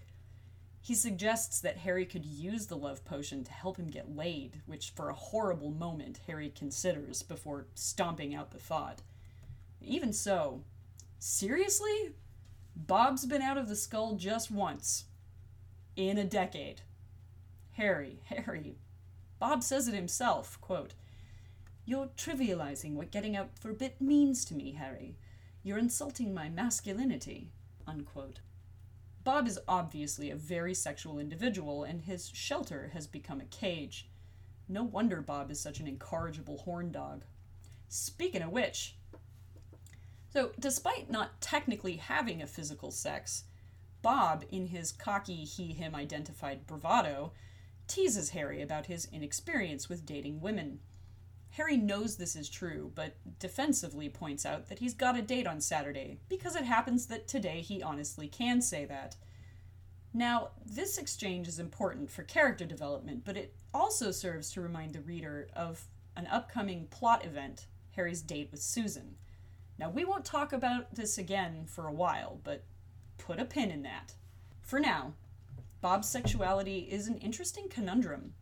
He 0.85 0.93
suggests 0.93 1.61
that 1.61 1.77
Harry 1.77 2.05
could 2.05 2.27
use 2.27 2.67
the 2.67 2.77
love 2.77 3.03
potion 3.05 3.43
to 3.43 3.51
help 3.51 3.77
him 3.77 3.87
get 3.87 4.15
laid, 4.15 4.61
which 4.67 4.91
for 4.91 5.09
a 5.09 5.15
horrible 5.15 5.71
moment 5.71 6.19
Harry 6.27 6.53
considers 6.55 7.23
before 7.23 7.65
stomping 7.73 8.35
out 8.35 8.51
the 8.51 8.59
thought. 8.59 9.01
Even 9.81 10.13
so, 10.13 10.61
seriously? 11.17 12.13
Bob's 12.75 13.25
been 13.25 13.41
out 13.41 13.57
of 13.57 13.67
the 13.67 13.75
skull 13.75 14.13
just 14.13 14.51
once. 14.51 15.05
In 15.95 16.19
a 16.19 16.23
decade. 16.23 16.81
Harry, 17.71 18.21
Harry, 18.25 18.77
Bob 19.39 19.63
says 19.63 19.87
it 19.87 19.95
himself, 19.95 20.61
quote, 20.61 20.93
You're 21.83 22.09
trivializing 22.15 22.93
what 22.93 23.09
getting 23.09 23.35
out 23.35 23.57
for 23.59 23.71
a 23.71 23.73
bit 23.73 23.99
means 23.99 24.45
to 24.45 24.53
me, 24.53 24.73
Harry. 24.73 25.17
You're 25.63 25.79
insulting 25.79 26.31
my 26.31 26.47
masculinity, 26.47 27.49
unquote. 27.87 28.41
Bob 29.25 29.47
is 29.47 29.59
obviously 29.67 30.29
a 30.29 30.35
very 30.35 30.75
sexual 30.75 31.17
individual, 31.17 31.83
and 31.83 32.03
his 32.03 32.29
shelter 32.29 32.91
has 32.93 33.07
become 33.07 33.41
a 33.41 33.45
cage. 33.45 34.07
No 34.69 34.83
wonder 34.83 35.19
Bob 35.19 35.49
is 35.49 35.59
such 35.59 35.79
an 35.79 35.87
incorrigible 35.87 36.59
horn 36.59 36.91
dog. 36.91 37.25
Speaking 37.89 38.43
of 38.43 38.51
which, 38.51 38.95
so 40.31 40.51
despite 40.59 41.09
not 41.09 41.41
technically 41.41 41.97
having 41.97 42.41
a 42.41 42.47
physical 42.47 42.91
sex, 42.91 43.45
Bob, 44.03 44.45
in 44.51 44.67
his 44.67 44.91
cocky 44.91 45.43
he 45.43 45.73
him 45.73 45.95
identified 45.95 46.67
bravado, 46.67 47.33
teases 47.87 48.29
Harry 48.29 48.61
about 48.61 48.85
his 48.85 49.07
inexperience 49.11 49.89
with 49.89 50.05
dating 50.05 50.39
women. 50.39 50.81
Harry 51.55 51.77
knows 51.77 52.17
this 52.17 52.35
is 52.35 52.49
true, 52.49 52.91
but 52.95 53.15
defensively 53.39 54.09
points 54.09 54.45
out 54.45 54.67
that 54.67 54.79
he's 54.79 54.93
got 54.93 55.17
a 55.17 55.21
date 55.21 55.47
on 55.47 55.61
Saturday, 55.61 56.19
because 56.27 56.53
it 56.53 56.65
happens 56.65 57.05
that 57.05 57.29
today 57.29 57.61
he 57.61 57.81
honestly 57.81 58.27
can 58.27 58.61
say 58.61 58.83
that. 58.83 59.15
Now, 60.13 60.49
this 60.65 60.97
exchange 60.97 61.47
is 61.47 61.57
important 61.57 62.11
for 62.11 62.23
character 62.23 62.65
development, 62.65 63.23
but 63.23 63.37
it 63.37 63.55
also 63.73 64.11
serves 64.11 64.51
to 64.51 64.59
remind 64.59 64.91
the 64.91 64.99
reader 64.99 65.47
of 65.55 65.85
an 66.17 66.27
upcoming 66.27 66.87
plot 66.87 67.25
event 67.25 67.67
Harry's 67.95 68.21
date 68.21 68.49
with 68.51 68.61
Susan. 68.61 69.15
Now, 69.79 69.89
we 69.89 70.03
won't 70.03 70.25
talk 70.25 70.51
about 70.51 70.93
this 70.95 71.17
again 71.17 71.63
for 71.67 71.87
a 71.87 71.93
while, 71.93 72.37
but 72.43 72.65
put 73.17 73.39
a 73.39 73.45
pin 73.45 73.71
in 73.71 73.83
that. 73.83 74.15
For 74.61 74.81
now, 74.81 75.13
Bob's 75.79 76.09
sexuality 76.09 76.79
is 76.79 77.07
an 77.07 77.17
interesting 77.19 77.69
conundrum. 77.69 78.33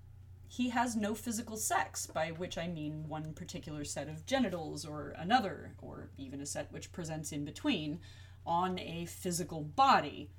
He 0.55 0.69
has 0.69 0.95
no 0.95 1.15
physical 1.15 1.57
sex, 1.57 2.05
by 2.05 2.29
which 2.29 2.60
I 2.60 2.67
mean 2.67 3.07
one 3.07 3.33
particular 3.33 3.83
set 3.83 4.07
of 4.07 4.27
genitals 4.27 4.86
or 4.86 5.15
another, 5.17 5.74
or 5.81 6.12
even 6.15 6.41
a 6.41 6.45
set 6.45 6.72
which 6.72 6.91
presents 6.91 7.31
in 7.31 7.43
between, 7.43 8.01
on 8.45 8.77
a 8.77 9.07
physical 9.07 9.63
body. 9.63 10.29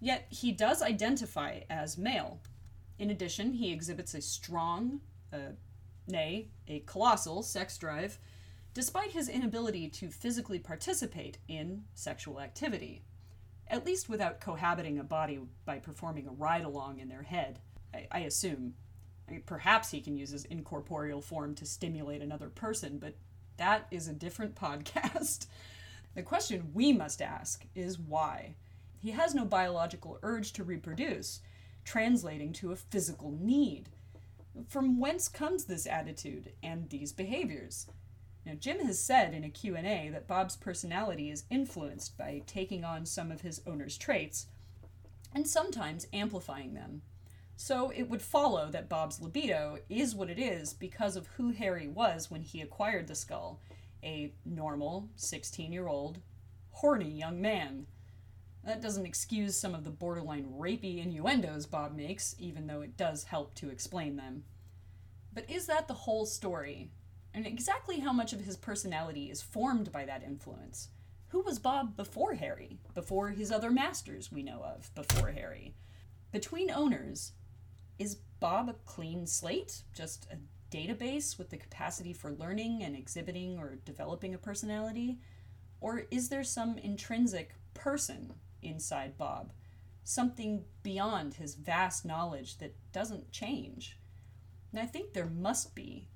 Yet 0.00 0.26
he 0.28 0.52
does 0.52 0.82
identify 0.82 1.60
as 1.70 1.96
male. 1.96 2.42
In 2.98 3.08
addition, 3.08 3.54
he 3.54 3.72
exhibits 3.72 4.12
a 4.12 4.20
strong, 4.20 5.00
uh, 5.32 5.54
nay, 6.06 6.50
a 6.68 6.80
colossal 6.80 7.42
sex 7.42 7.78
drive, 7.78 8.18
despite 8.74 9.12
his 9.12 9.30
inability 9.30 9.88
to 9.88 10.10
physically 10.10 10.58
participate 10.58 11.38
in 11.48 11.84
sexual 11.94 12.38
activity, 12.38 13.06
at 13.68 13.86
least 13.86 14.10
without 14.10 14.42
cohabiting 14.42 14.98
a 14.98 15.04
body 15.04 15.40
by 15.64 15.78
performing 15.78 16.28
a 16.28 16.32
ride 16.32 16.64
along 16.64 16.98
in 16.98 17.08
their 17.08 17.22
head, 17.22 17.60
I, 17.94 18.06
I 18.12 18.18
assume. 18.18 18.74
I 19.28 19.32
mean, 19.32 19.42
perhaps 19.46 19.90
he 19.90 20.00
can 20.00 20.16
use 20.16 20.30
his 20.30 20.44
incorporeal 20.44 21.20
form 21.20 21.54
to 21.56 21.66
stimulate 21.66 22.22
another 22.22 22.48
person, 22.48 22.98
but 22.98 23.14
that 23.56 23.86
is 23.90 24.08
a 24.08 24.12
different 24.12 24.54
podcast. 24.60 25.46
the 26.14 26.22
question 26.22 26.70
we 26.74 26.92
must 26.92 27.22
ask 27.22 27.64
is 27.74 27.98
why? 27.98 28.54
He 29.00 29.10
has 29.10 29.34
no 29.34 29.44
biological 29.44 30.18
urge 30.22 30.52
to 30.54 30.64
reproduce, 30.64 31.40
translating 31.84 32.52
to 32.54 32.72
a 32.72 32.76
physical 32.76 33.30
need. 33.30 33.90
From 34.68 34.98
whence 34.98 35.28
comes 35.28 35.64
this 35.64 35.86
attitude 35.86 36.52
and 36.62 36.88
these 36.88 37.12
behaviors? 37.12 37.86
Now, 38.46 38.54
Jim 38.54 38.80
has 38.80 38.98
said 38.98 39.34
in 39.34 39.42
a 39.42 39.50
Q&A 39.50 40.10
that 40.12 40.26
Bob's 40.26 40.56
personality 40.56 41.30
is 41.30 41.44
influenced 41.50 42.16
by 42.16 42.42
taking 42.46 42.84
on 42.84 43.06
some 43.06 43.32
of 43.32 43.40
his 43.40 43.62
owner's 43.66 43.96
traits 43.96 44.46
and 45.34 45.48
sometimes 45.48 46.06
amplifying 46.12 46.74
them. 46.74 47.02
So 47.56 47.92
it 47.94 48.10
would 48.10 48.22
follow 48.22 48.70
that 48.70 48.88
Bob's 48.88 49.20
libido 49.20 49.78
is 49.88 50.14
what 50.14 50.30
it 50.30 50.38
is 50.38 50.74
because 50.74 51.16
of 51.16 51.28
who 51.36 51.52
Harry 51.52 51.86
was 51.86 52.30
when 52.30 52.42
he 52.42 52.60
acquired 52.60 53.06
the 53.06 53.14
skull 53.14 53.60
a 54.02 54.32
normal, 54.44 55.08
16 55.16 55.72
year 55.72 55.88
old, 55.88 56.18
horny 56.70 57.10
young 57.10 57.40
man. 57.40 57.86
That 58.64 58.82
doesn't 58.82 59.06
excuse 59.06 59.56
some 59.56 59.74
of 59.74 59.84
the 59.84 59.90
borderline 59.90 60.46
rapey 60.58 61.02
innuendos 61.02 61.66
Bob 61.66 61.96
makes, 61.96 62.34
even 62.38 62.66
though 62.66 62.82
it 62.82 62.96
does 62.96 63.24
help 63.24 63.54
to 63.56 63.70
explain 63.70 64.16
them. 64.16 64.44
But 65.32 65.48
is 65.50 65.66
that 65.66 65.88
the 65.88 65.94
whole 65.94 66.26
story? 66.26 66.90
And 67.32 67.46
exactly 67.46 68.00
how 68.00 68.12
much 68.12 68.32
of 68.32 68.40
his 68.40 68.56
personality 68.56 69.30
is 69.30 69.42
formed 69.42 69.90
by 69.90 70.04
that 70.04 70.22
influence? 70.22 70.88
Who 71.28 71.40
was 71.40 71.58
Bob 71.58 71.96
before 71.96 72.34
Harry? 72.34 72.78
Before 72.94 73.30
his 73.30 73.50
other 73.50 73.70
masters 73.70 74.30
we 74.30 74.42
know 74.42 74.62
of 74.62 74.94
before 74.94 75.32
Harry? 75.32 75.74
Between 76.30 76.70
owners, 76.70 77.32
is 77.98 78.18
Bob 78.40 78.68
a 78.68 78.74
clean 78.84 79.26
slate? 79.26 79.82
Just 79.92 80.26
a 80.30 80.36
database 80.74 81.38
with 81.38 81.50
the 81.50 81.56
capacity 81.56 82.12
for 82.12 82.32
learning 82.32 82.82
and 82.82 82.96
exhibiting 82.96 83.58
or 83.58 83.78
developing 83.84 84.34
a 84.34 84.38
personality? 84.38 85.18
Or 85.80 86.06
is 86.10 86.28
there 86.28 86.44
some 86.44 86.78
intrinsic 86.78 87.54
person 87.74 88.34
inside 88.62 89.16
Bob? 89.16 89.52
Something 90.02 90.64
beyond 90.82 91.34
his 91.34 91.54
vast 91.54 92.04
knowledge 92.04 92.58
that 92.58 92.76
doesn't 92.92 93.30
change? 93.30 93.98
And 94.72 94.80
I 94.80 94.86
think 94.86 95.12
there 95.12 95.26
must 95.26 95.74
be. 95.74 96.08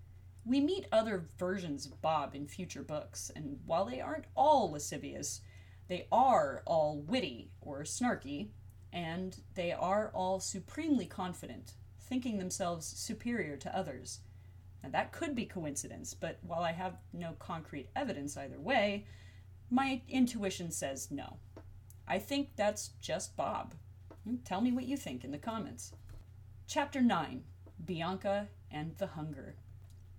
We 0.45 0.61
meet 0.61 0.87
other 0.91 1.29
versions 1.39 1.87
of 1.87 2.01
Bob 2.01 2.35
in 2.35 2.47
future 2.47 2.83
books, 2.83 3.31
and 3.37 3.61
while 3.67 3.85
they 3.85 4.01
aren't 4.01 4.25
all 4.35 4.71
lascivious, 4.73 5.43
they 5.89 6.07
are 6.11 6.63
all 6.67 7.01
witty 7.01 7.51
or 7.61 7.83
snarky, 7.83 8.49
and 8.93 9.37
they 9.55 9.73
are 9.73 10.11
all 10.15 10.41
supremely 10.41 11.07
confident, 11.07 11.75
thinking 12.09 12.39
themselves 12.39 12.87
superior 12.87 13.57
to 13.59 13.77
others. 13.77 14.21
Now, 14.83 14.91
that 14.91 15.13
could 15.13 15.35
be 15.35 15.45
coincidence, 15.45 16.15
but 16.15 16.39
while 16.43 16.63
I 16.63 16.73
have 16.73 16.97
no 17.13 17.35
concrete 17.39 17.89
evidence 17.95 18.37
either 18.37 18.59
way, 18.59 19.07
my 19.71 20.01
intuition 20.09 20.71
says 20.71 21.11
no. 21.11 21.37
I 22.07 22.19
think 22.19 22.51
that's 22.57 22.89
just 23.01 23.37
Bob. 23.37 23.75
Hmm, 24.25 24.37
tell 24.45 24.61
me 24.61 24.73
what 24.73 24.87
you 24.87 24.97
think 24.97 25.25
in 25.25 25.31
the 25.31 25.39
comments. 25.39 25.93
Chapter 26.67 27.01
9 27.01 27.45
Bianca 27.85 28.49
and 28.71 28.97
the 28.99 29.09
Hunger. 29.09 29.57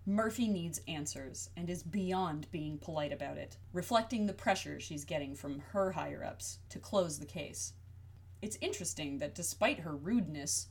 Murphy 0.06 0.48
needs 0.48 0.82
answers 0.88 1.50
and 1.56 1.70
is 1.70 1.84
beyond 1.84 2.48
being 2.52 2.78
polite 2.78 3.12
about 3.12 3.38
it, 3.38 3.58
reflecting 3.74 4.26
the 4.26 4.34
pressure 4.34 4.80
she's 4.80 5.06
getting 5.06 5.36
from 5.36 5.62
her 5.72 5.92
higher 5.92 6.24
ups 6.24 6.60
to 6.70 6.80
close 6.80 7.20
the 7.20 7.26
case. 7.26 7.74
It's 8.42 8.58
interesting 8.62 9.18
that 9.20 9.36
despite 9.36 9.80
her 9.80 9.96
rudeness, 9.96 10.68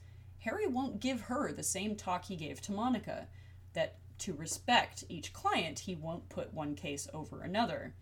Harry 0.49 0.67
won't 0.67 0.99
give 0.99 1.21
her 1.23 1.53
the 1.53 1.63
same 1.63 1.95
talk 1.95 2.25
he 2.25 2.35
gave 2.35 2.59
to 2.63 2.73
Monica 2.73 3.29
that 3.75 3.97
to 4.17 4.33
respect 4.33 5.05
each 5.11 5.35
client, 5.35 5.81
he 5.81 5.95
won't 5.95 6.31
put 6.31 6.55
one 6.55 6.75
case 6.75 7.07
over 7.13 7.43
another. 7.43 7.95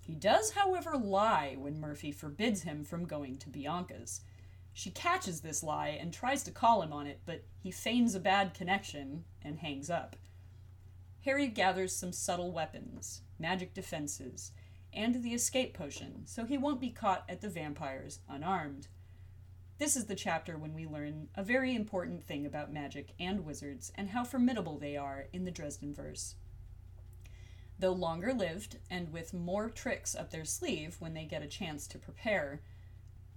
He 0.00 0.14
does, 0.14 0.52
however, 0.52 0.96
lie 0.96 1.54
when 1.58 1.78
Murphy 1.78 2.12
forbids 2.12 2.62
him 2.62 2.82
from 2.82 3.04
going 3.04 3.36
to 3.38 3.50
Bianca's. 3.50 4.22
She 4.72 4.88
catches 4.88 5.42
this 5.42 5.62
lie 5.62 5.88
and 5.88 6.14
tries 6.14 6.42
to 6.44 6.50
call 6.50 6.80
him 6.80 6.94
on 6.94 7.06
it, 7.06 7.20
but 7.26 7.44
he 7.58 7.70
feigns 7.70 8.14
a 8.14 8.20
bad 8.20 8.54
connection 8.54 9.24
and 9.42 9.58
hangs 9.58 9.90
up. 9.90 10.16
Harry 11.26 11.46
gathers 11.46 11.94
some 11.94 12.12
subtle 12.12 12.52
weapons, 12.52 13.20
magic 13.38 13.74
defenses, 13.74 14.52
and 14.94 15.22
the 15.22 15.34
escape 15.34 15.74
potion, 15.74 16.22
so 16.24 16.46
he 16.46 16.56
won't 16.56 16.80
be 16.80 16.88
caught 16.88 17.24
at 17.28 17.42
the 17.42 17.50
vampires 17.50 18.20
unarmed. 18.30 18.88
This 19.78 19.94
is 19.94 20.06
the 20.06 20.14
chapter 20.14 20.56
when 20.56 20.72
we 20.72 20.86
learn 20.86 21.28
a 21.34 21.42
very 21.42 21.74
important 21.74 22.24
thing 22.24 22.46
about 22.46 22.72
magic 22.72 23.10
and 23.20 23.44
wizards 23.44 23.92
and 23.94 24.08
how 24.08 24.24
formidable 24.24 24.78
they 24.78 24.96
are 24.96 25.26
in 25.34 25.44
the 25.44 25.50
Dresden 25.50 25.92
verse. 25.92 26.36
Though 27.78 27.92
longer 27.92 28.32
lived 28.32 28.78
and 28.90 29.12
with 29.12 29.34
more 29.34 29.68
tricks 29.68 30.14
up 30.16 30.30
their 30.30 30.46
sleeve 30.46 30.96
when 30.98 31.12
they 31.12 31.26
get 31.26 31.42
a 31.42 31.46
chance 31.46 31.86
to 31.88 31.98
prepare, 31.98 32.62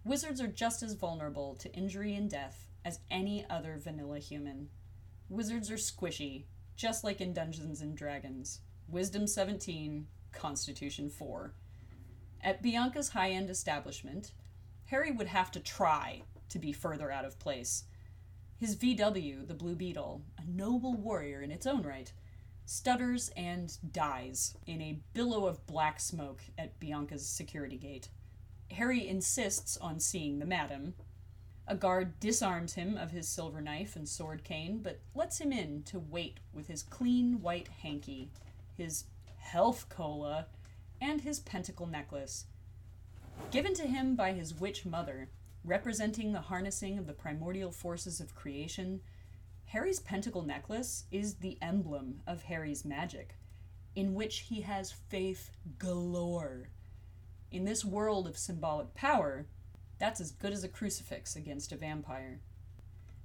wizards 0.05 0.39
are 0.39 0.47
just 0.47 0.81
as 0.81 0.93
vulnerable 0.93 1.55
to 1.55 1.73
injury 1.73 2.15
and 2.15 2.29
death 2.29 2.67
as 2.85 3.01
any 3.11 3.45
other 3.49 3.77
vanilla 3.77 4.19
human. 4.19 4.69
Wizards 5.27 5.69
are 5.69 5.75
squishy, 5.75 6.45
just 6.77 7.03
like 7.03 7.19
in 7.19 7.33
Dungeons 7.33 7.81
and 7.81 7.97
Dragons. 7.97 8.61
Wisdom 8.87 9.27
17, 9.27 10.07
Constitution 10.31 11.09
4. 11.09 11.53
At 12.41 12.63
Bianca's 12.63 13.09
high 13.09 13.31
end 13.31 13.49
establishment, 13.49 14.31
Harry 14.89 15.11
would 15.11 15.27
have 15.27 15.51
to 15.51 15.59
try 15.59 16.23
to 16.49 16.57
be 16.57 16.71
further 16.71 17.11
out 17.11 17.25
of 17.25 17.37
place. 17.37 17.83
His 18.57 18.75
VW, 18.75 19.47
the 19.47 19.53
Blue 19.53 19.75
Beetle, 19.75 20.23
a 20.37 20.49
noble 20.49 20.95
warrior 20.95 21.41
in 21.41 21.51
its 21.51 21.67
own 21.67 21.83
right, 21.83 22.11
stutters 22.65 23.29
and 23.37 23.77
dies 23.91 24.57
in 24.65 24.81
a 24.81 24.99
billow 25.13 25.45
of 25.45 25.65
black 25.67 25.99
smoke 25.99 26.41
at 26.57 26.79
Bianca's 26.79 27.27
security 27.27 27.77
gate. 27.77 28.09
Harry 28.71 29.07
insists 29.07 29.77
on 29.77 29.99
seeing 29.99 30.39
the 30.39 30.45
madam. 30.45 30.95
A 31.67 31.75
guard 31.75 32.19
disarms 32.19 32.73
him 32.73 32.97
of 32.97 33.11
his 33.11 33.27
silver 33.27 33.61
knife 33.61 33.95
and 33.95 34.09
sword 34.09 34.43
cane, 34.43 34.79
but 34.81 34.99
lets 35.13 35.39
him 35.39 35.51
in 35.51 35.83
to 35.83 35.99
wait 35.99 36.39
with 36.51 36.67
his 36.67 36.81
clean 36.81 37.41
white 37.41 37.67
hanky, 37.83 38.31
his 38.75 39.03
health 39.37 39.85
cola, 39.87 40.47
and 40.99 41.21
his 41.21 41.39
pentacle 41.39 41.85
necklace 41.85 42.45
given 43.51 43.73
to 43.75 43.87
him 43.87 44.15
by 44.15 44.33
his 44.33 44.59
witch 44.59 44.85
mother, 44.85 45.29
representing 45.63 46.31
the 46.31 46.41
harnessing 46.41 46.97
of 46.97 47.07
the 47.07 47.13
primordial 47.13 47.71
forces 47.71 48.19
of 48.19 48.35
creation, 48.35 49.01
Harry's 49.65 49.99
pentacle 49.99 50.41
necklace 50.41 51.05
is 51.11 51.35
the 51.35 51.57
emblem 51.61 52.21
of 52.25 52.43
Harry's 52.43 52.83
magic, 52.83 53.35
in 53.95 54.13
which 54.13 54.39
he 54.49 54.61
has 54.61 54.91
faith 54.91 55.51
galore. 55.77 56.69
In 57.51 57.65
this 57.65 57.85
world 57.85 58.27
of 58.27 58.37
symbolic 58.37 58.93
power, 58.93 59.45
that's 59.99 60.21
as 60.21 60.31
good 60.31 60.53
as 60.53 60.63
a 60.63 60.69
crucifix 60.69 61.35
against 61.35 61.71
a 61.71 61.77
vampire. 61.77 62.39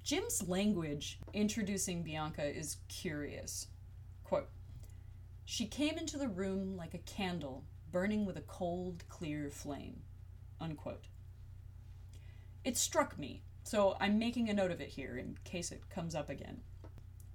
Jim's 0.03 0.47
language 0.47 1.19
introducing 1.33 2.03
Bianca 2.03 2.45
is 2.45 2.77
curious. 2.89 3.69
Quote, 4.23 4.49
she 5.47 5.67
came 5.67 5.97
into 5.97 6.19
the 6.19 6.29
room 6.29 6.77
like 6.77 6.95
a 6.95 6.99
candle 6.99 7.65
burning 7.95 8.27
with 8.27 8.37
a 8.37 8.43
cold, 8.43 9.05
clear 9.09 9.49
flame. 9.51 10.03
Unquote. 10.61 11.05
It 12.65 12.77
struck 12.77 13.17
me, 13.17 13.45
so 13.63 13.97
I'm 14.01 14.19
making 14.19 14.49
a 14.51 14.53
note 14.53 14.73
of 14.73 14.81
it 14.81 14.89
here 14.89 15.17
in 15.17 15.39
case 15.45 15.71
it 15.71 15.89
comes 15.91 16.13
up 16.13 16.29
again. 16.29 16.63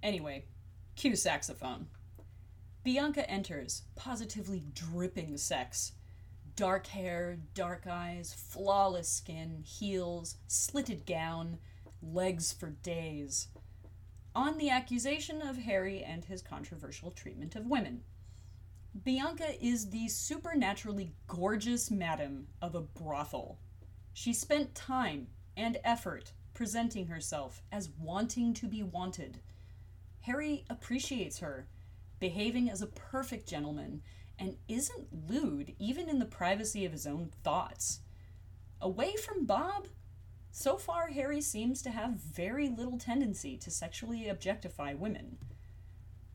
Anyway, 0.04 0.44
cue 0.98 1.16
saxophone. 1.16 1.88
Bianca 2.84 3.30
enters, 3.30 3.84
positively 3.96 4.62
dripping 4.74 5.38
sex. 5.38 5.94
Dark 6.58 6.88
hair, 6.88 7.38
dark 7.54 7.88
eyes, 7.90 8.34
flawless 8.34 9.08
skin, 9.08 9.64
heels, 9.66 10.36
slitted 10.48 11.06
gown, 11.06 11.60
legs 12.02 12.52
for 12.52 12.72
days. 12.72 13.48
on 14.36 14.58
the 14.58 14.70
accusation 14.70 15.42
of 15.42 15.58
Harry 15.58 16.04
and 16.04 16.26
his 16.26 16.42
controversial 16.42 17.12
treatment 17.12 17.56
of 17.56 17.68
women. 17.68 18.02
Bianca 19.04 19.54
is 19.64 19.92
the 19.92 20.08
supernaturally 20.08 21.14
gorgeous 21.28 21.92
madam 21.92 22.48
of 22.62 22.74
a 22.74 22.82
brothel. 22.82 23.60
She 24.14 24.34
spent 24.34 24.74
time 24.74 25.28
and 25.56 25.78
effort 25.84 26.34
presenting 26.56 27.08
herself 27.08 27.62
as 27.72 27.92
wanting 28.00 28.54
to 28.56 28.68
be 28.68 28.82
wanted. 28.82 29.40
Harry 30.22 30.66
appreciates 30.70 31.40
her, 31.40 31.68
behaving 32.20 32.70
as 32.70 32.82
a 32.82 32.88
perfect 32.88 33.48
gentleman, 33.48 34.02
and 34.40 34.58
isn't 34.68 35.30
lewd 35.30 35.76
even 35.78 36.10
in 36.10 36.20
the 36.20 36.26
privacy 36.26 36.84
of 36.84 36.92
his 36.92 37.06
own 37.06 37.32
thoughts. 37.44 38.00
Away 38.82 39.16
from 39.16 39.46
Bob, 39.46 39.88
so 40.52 40.78
far 40.78 41.08
Harry 41.10 41.42
seems 41.42 41.82
to 41.84 41.92
have 41.92 42.14
very 42.14 42.68
little 42.70 42.98
tendency 42.98 43.56
to 43.58 43.70
sexually 43.70 44.28
objectify 44.28 44.94
women. 44.94 45.38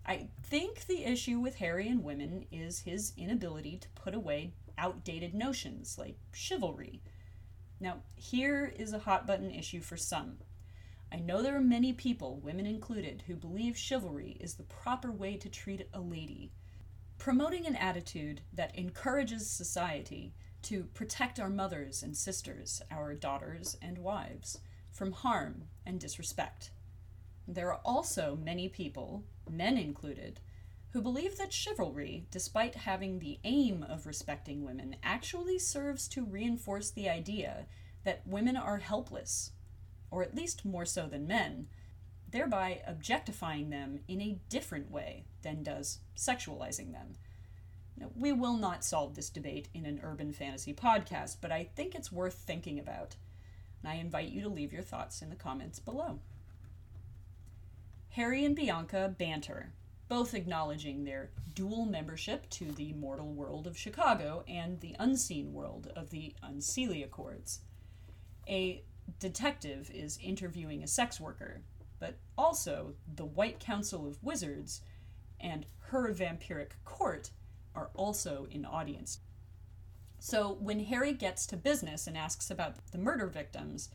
I 0.07 0.29
think 0.43 0.87
the 0.87 1.05
issue 1.05 1.41
with 1.41 1.57
Harry 1.57 1.89
and 1.89 2.05
women 2.05 2.45
is 2.53 2.81
his 2.81 3.13
inability 3.17 3.79
to 3.79 3.89
put 3.91 4.15
away 4.15 4.53
outdated 4.77 5.35
notions 5.35 5.97
like 5.99 6.19
chivalry. 6.33 7.01
Now, 7.81 8.03
here 8.15 8.73
is 8.77 8.93
a 8.93 8.99
hot 8.99 9.27
button 9.27 9.51
issue 9.51 9.81
for 9.81 9.97
some. 9.97 10.39
I 11.11 11.17
know 11.17 11.43
there 11.43 11.57
are 11.57 11.61
many 11.61 11.93
people, 11.93 12.41
women 12.43 12.67
included, 12.67 13.23
who 13.27 13.37
believe 13.37 13.79
chivalry 13.79 14.37
is 14.41 14.55
the 14.55 14.65
proper 14.65 15.11
way 15.11 15.37
to 15.37 15.49
treat 15.49 15.89
a 15.95 16.01
lady. 16.01 16.53
Promoting 17.17 17.67
an 17.67 17.77
attitude 17.77 18.43
that 18.53 18.77
encourages 18.77 19.49
society 19.49 20.35
to 20.63 20.85
protect 20.93 21.39
our 21.39 21.49
mothers 21.49 22.03
and 22.03 22.17
sisters, 22.17 22.83
our 22.91 23.15
daughters 23.15 23.77
and 23.81 23.99
wives, 23.99 24.59
from 24.91 25.13
harm 25.13 25.65
and 25.87 26.01
disrespect. 26.01 26.71
There 27.47 27.73
are 27.73 27.81
also 27.85 28.39
many 28.43 28.69
people, 28.69 29.25
men 29.51 29.77
included, 29.77 30.41
who 30.91 31.03
believe 31.03 31.37
that 31.37 31.53
chivalry, 31.53 32.27
despite 32.31 32.75
having 32.75 33.19
the 33.19 33.39
aim 33.45 33.83
of 33.83 34.07
respecting 34.07 34.65
women, 34.65 34.97
actually 35.03 35.59
serves 35.59 36.09
to 36.09 36.25
reinforce 36.25 36.91
the 36.91 37.09
idea 37.09 37.67
that 38.05 38.27
women 38.27 38.57
are 38.57 38.79
helpless, 38.79 39.51
or 40.11 40.23
at 40.23 40.35
least 40.35 40.65
more 40.65 40.85
so 40.85 41.07
than 41.07 41.27
men, 41.27 41.67
thereby 42.31 42.81
objectifying 42.87 43.71
them 43.71 44.01
in 44.09 44.21
a 44.21 44.39
different 44.49 44.91
way 44.91 45.25
than 45.43 45.63
does 45.63 45.99
sexualizing 46.17 46.93
them. 46.93 47.15
Now, 47.97 48.11
we 48.17 48.33
will 48.33 48.57
not 48.57 48.85
solve 48.85 49.15
this 49.15 49.31
debate 49.31 49.69
in 49.75 49.87
an 49.87 50.01
urban 50.03 50.33
fantasy 50.33 50.73
podcast, 50.73 51.37
but 51.41 51.53
I 51.53 51.65
think 51.65 51.95
it's 51.95 52.11
worth 52.11 52.35
thinking 52.35 52.79
about. 52.79 53.17
And 53.83 53.93
I 53.93 53.97
invite 53.97 54.31
you 54.31 54.43
to 54.43 54.49
leave 54.49 54.73
your 54.73 54.83
thoughts 54.83 55.23
in 55.23 55.31
the 55.31 55.37
comments 55.37 55.79
below. 55.79 56.21
Harry 58.15 58.45
and 58.45 58.55
Bianca 58.55 59.13
banter, 59.19 59.73
both 60.07 60.35
acknowledging 60.35 61.03
their 61.03 61.31
dual 61.53 61.85
membership 61.85 62.49
to 62.49 62.71
the 62.71 62.93
mortal 62.93 63.33
world 63.33 63.67
of 63.67 63.77
Chicago 63.77 64.45
and 64.47 64.79
the 64.79 64.95
unseen 65.01 65.53
world 65.53 65.91
of 65.97 66.11
the 66.11 66.33
Unseelie 66.41 67.05
Accords. 67.05 67.63
A 68.49 68.85
detective 69.19 69.91
is 69.93 70.21
interviewing 70.23 70.85
a 70.85 70.87
sex 70.87 71.19
worker, 71.19 71.63
but 71.99 72.15
also 72.39 72.95
the 73.17 73.25
White 73.25 73.59
Council 73.59 74.07
of 74.07 74.23
Wizards 74.23 74.83
and 75.41 75.67
her 75.89 76.15
vampiric 76.15 76.71
court 76.85 77.31
are 77.75 77.91
also 77.95 78.47
in 78.49 78.65
audience. 78.65 79.19
So 80.21 80.57
when 80.61 80.85
Harry 80.85 81.15
gets 81.15 81.47
to 81.47 81.57
business 81.57 82.07
and 82.07 82.17
asks 82.17 82.49
about 82.49 82.77
the 82.93 82.99
murder 82.99 83.27
victims, 83.27 83.89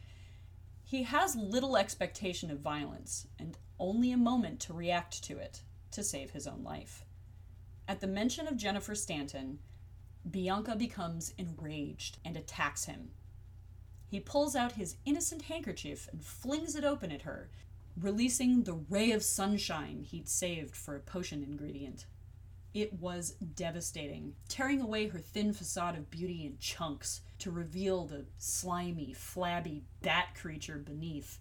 he 0.89 1.03
has 1.03 1.35
little 1.35 1.77
expectation 1.77 2.49
of 2.49 2.61
violence 2.61 3.27
and 3.37 3.59
only 3.77 4.11
a 4.11 4.17
moment 4.17 4.59
to 4.59 4.73
react 4.73 5.23
to 5.23 5.37
it 5.37 5.61
to 5.91 6.03
save 6.03 6.31
his 6.31 6.47
own 6.47 6.63
life. 6.63 7.05
At 7.87 8.01
the 8.01 8.07
mention 8.07 8.47
of 8.47 8.57
Jennifer 8.57 8.95
Stanton, 8.95 9.59
Bianca 10.27 10.75
becomes 10.75 11.31
enraged 11.37 12.17
and 12.25 12.35
attacks 12.35 12.85
him. 12.85 13.11
He 14.07 14.19
pulls 14.19 14.55
out 14.55 14.71
his 14.71 14.95
innocent 15.05 15.43
handkerchief 15.43 16.09
and 16.11 16.25
flings 16.25 16.75
it 16.75 16.83
open 16.83 17.11
at 17.11 17.21
her, 17.21 17.51
releasing 17.95 18.63
the 18.63 18.81
ray 18.89 19.11
of 19.11 19.21
sunshine 19.21 20.01
he'd 20.01 20.27
saved 20.27 20.75
for 20.75 20.95
a 20.95 20.99
potion 20.99 21.43
ingredient. 21.43 22.07
It 22.79 22.93
was 22.93 23.31
devastating, 23.55 24.35
tearing 24.47 24.79
away 24.79 25.09
her 25.09 25.19
thin 25.19 25.51
facade 25.51 25.97
of 25.97 26.09
beauty 26.09 26.45
in 26.45 26.57
chunks 26.59 27.19
to 27.39 27.51
reveal 27.51 28.05
the 28.05 28.27
slimy, 28.37 29.11
flabby 29.11 29.83
bat 30.01 30.27
creature 30.33 30.77
beneath. 30.77 31.39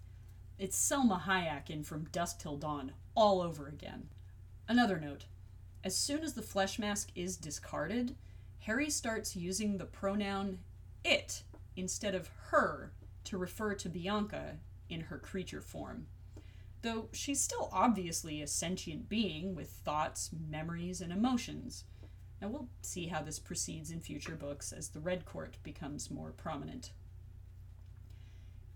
It's 0.58 0.76
Salma 0.76 1.22
Hayek 1.22 1.70
in 1.70 1.84
From 1.84 2.08
Dusk 2.10 2.40
Till 2.40 2.56
Dawn 2.56 2.90
all 3.14 3.40
over 3.40 3.68
again. 3.68 4.08
Another 4.66 4.98
note 4.98 5.26
as 5.84 5.96
soon 5.96 6.24
as 6.24 6.34
the 6.34 6.42
flesh 6.42 6.76
mask 6.76 7.10
is 7.14 7.36
discarded, 7.36 8.16
Harry 8.62 8.90
starts 8.90 9.36
using 9.36 9.78
the 9.78 9.84
pronoun 9.84 10.58
it 11.04 11.44
instead 11.76 12.16
of 12.16 12.30
her 12.48 12.90
to 13.22 13.38
refer 13.38 13.74
to 13.76 13.88
Bianca 13.88 14.56
in 14.88 15.02
her 15.02 15.18
creature 15.18 15.60
form. 15.60 16.08
Though 16.82 17.08
she's 17.12 17.40
still 17.40 17.68
obviously 17.72 18.40
a 18.40 18.46
sentient 18.46 19.08
being 19.08 19.54
with 19.54 19.70
thoughts, 19.70 20.30
memories, 20.48 21.00
and 21.00 21.12
emotions. 21.12 21.84
Now 22.40 22.48
we'll 22.48 22.68
see 22.82 23.06
how 23.06 23.22
this 23.22 23.40
proceeds 23.40 23.90
in 23.90 24.00
future 24.00 24.36
books 24.36 24.72
as 24.72 24.88
the 24.88 25.00
Red 25.00 25.24
Court 25.24 25.56
becomes 25.64 26.10
more 26.10 26.30
prominent. 26.30 26.92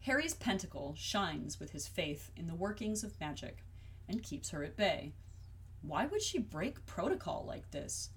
Harry's 0.01 0.35
pentacle 0.35 0.95
shines 0.97 1.61
with 1.61 1.71
his 1.71 1.87
faith 1.87 2.33
in 2.37 2.49
the 2.49 2.57
workings 2.57 3.05
of 3.05 3.21
magic 3.21 3.65
and 4.09 4.23
keeps 4.23 4.51
her 4.51 4.65
at 4.65 4.77
bay. 4.77 5.15
Why 5.81 6.07
would 6.07 6.23
she 6.23 6.39
break 6.39 6.85
protocol 6.87 7.45
like 7.47 7.71
this? 7.71 8.11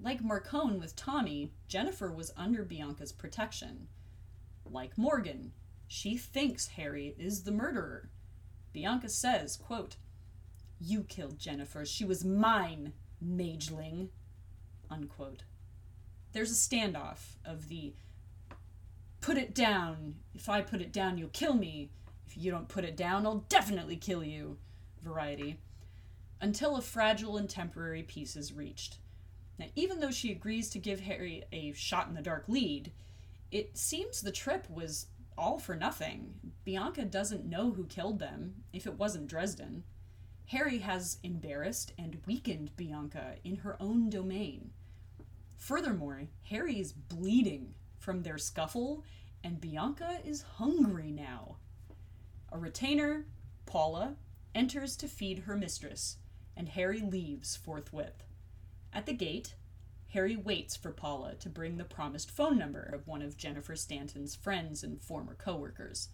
Like 0.00 0.22
Marcone 0.22 0.80
with 0.80 0.96
Tommy, 0.96 1.52
Jennifer 1.68 2.10
was 2.10 2.32
under 2.34 2.64
Bianca's 2.64 3.12
protection. 3.12 3.88
Like 4.64 4.96
Morgan, 4.96 5.52
she 5.86 6.16
thinks 6.16 6.66
Harry 6.68 7.14
is 7.18 7.42
the 7.42 7.52
murderer. 7.52 8.08
Bianca 8.72 9.08
says, 9.08 9.56
quote, 9.56 9.96
You 10.80 11.02
killed 11.02 11.38
Jennifer. 11.38 11.84
She 11.84 12.04
was 12.04 12.24
mine, 12.24 12.92
mageling. 13.24 14.08
Unquote. 14.90 15.44
There's 16.32 16.50
a 16.50 16.54
standoff 16.54 17.36
of 17.44 17.68
the 17.68 17.94
put 19.20 19.36
it 19.36 19.54
down. 19.54 20.16
If 20.34 20.48
I 20.48 20.60
put 20.60 20.80
it 20.80 20.92
down, 20.92 21.18
you'll 21.18 21.28
kill 21.28 21.54
me. 21.54 21.90
If 22.26 22.36
you 22.36 22.50
don't 22.50 22.68
put 22.68 22.84
it 22.84 22.96
down, 22.96 23.26
I'll 23.26 23.44
definitely 23.48 23.96
kill 23.96 24.24
you. 24.24 24.58
Variety. 25.02 25.58
Until 26.40 26.76
a 26.76 26.82
fragile 26.82 27.36
and 27.36 27.48
temporary 27.48 28.02
peace 28.02 28.36
is 28.36 28.52
reached. 28.52 28.96
Now, 29.58 29.66
even 29.76 30.00
though 30.00 30.10
she 30.10 30.32
agrees 30.32 30.70
to 30.70 30.78
give 30.78 31.00
Harry 31.00 31.44
a 31.52 31.72
shot 31.72 32.08
in 32.08 32.14
the 32.14 32.22
dark 32.22 32.44
lead, 32.48 32.92
it 33.50 33.76
seems 33.76 34.20
the 34.20 34.32
trip 34.32 34.68
was 34.68 35.06
all 35.36 35.58
for 35.58 35.74
nothing. 35.74 36.34
Bianca 36.64 37.04
doesn't 37.04 37.44
know 37.44 37.72
who 37.72 37.86
killed 37.86 38.18
them, 38.18 38.62
if 38.72 38.86
it 38.86 38.98
wasn't 38.98 39.28
Dresden. 39.28 39.84
Harry 40.46 40.78
has 40.78 41.18
embarrassed 41.22 41.92
and 41.98 42.20
weakened 42.26 42.76
Bianca 42.76 43.36
in 43.44 43.56
her 43.56 43.76
own 43.80 44.10
domain. 44.10 44.70
Furthermore, 45.56 46.22
Harry 46.50 46.80
is 46.80 46.92
bleeding 46.92 47.74
from 47.98 48.22
their 48.22 48.38
scuffle, 48.38 49.04
and 49.44 49.60
Bianca 49.60 50.18
is 50.24 50.42
hungry 50.42 51.10
now. 51.10 51.56
A 52.50 52.58
retainer, 52.58 53.26
Paula, 53.64 54.16
enters 54.54 54.96
to 54.96 55.08
feed 55.08 55.40
her 55.40 55.56
mistress, 55.56 56.18
and 56.56 56.68
Harry 56.68 57.00
leaves 57.00 57.56
forthwith. 57.56 58.24
At 58.92 59.06
the 59.06 59.14
gate, 59.14 59.54
Harry 60.12 60.36
waits 60.36 60.76
for 60.76 60.90
Paula 60.90 61.34
to 61.36 61.48
bring 61.48 61.78
the 61.78 61.84
promised 61.84 62.30
phone 62.30 62.58
number 62.58 62.82
of 62.82 63.06
one 63.06 63.22
of 63.22 63.38
Jennifer 63.38 63.74
Stanton's 63.74 64.36
friends 64.36 64.84
and 64.84 65.00
former 65.00 65.34
coworkers. 65.34 66.10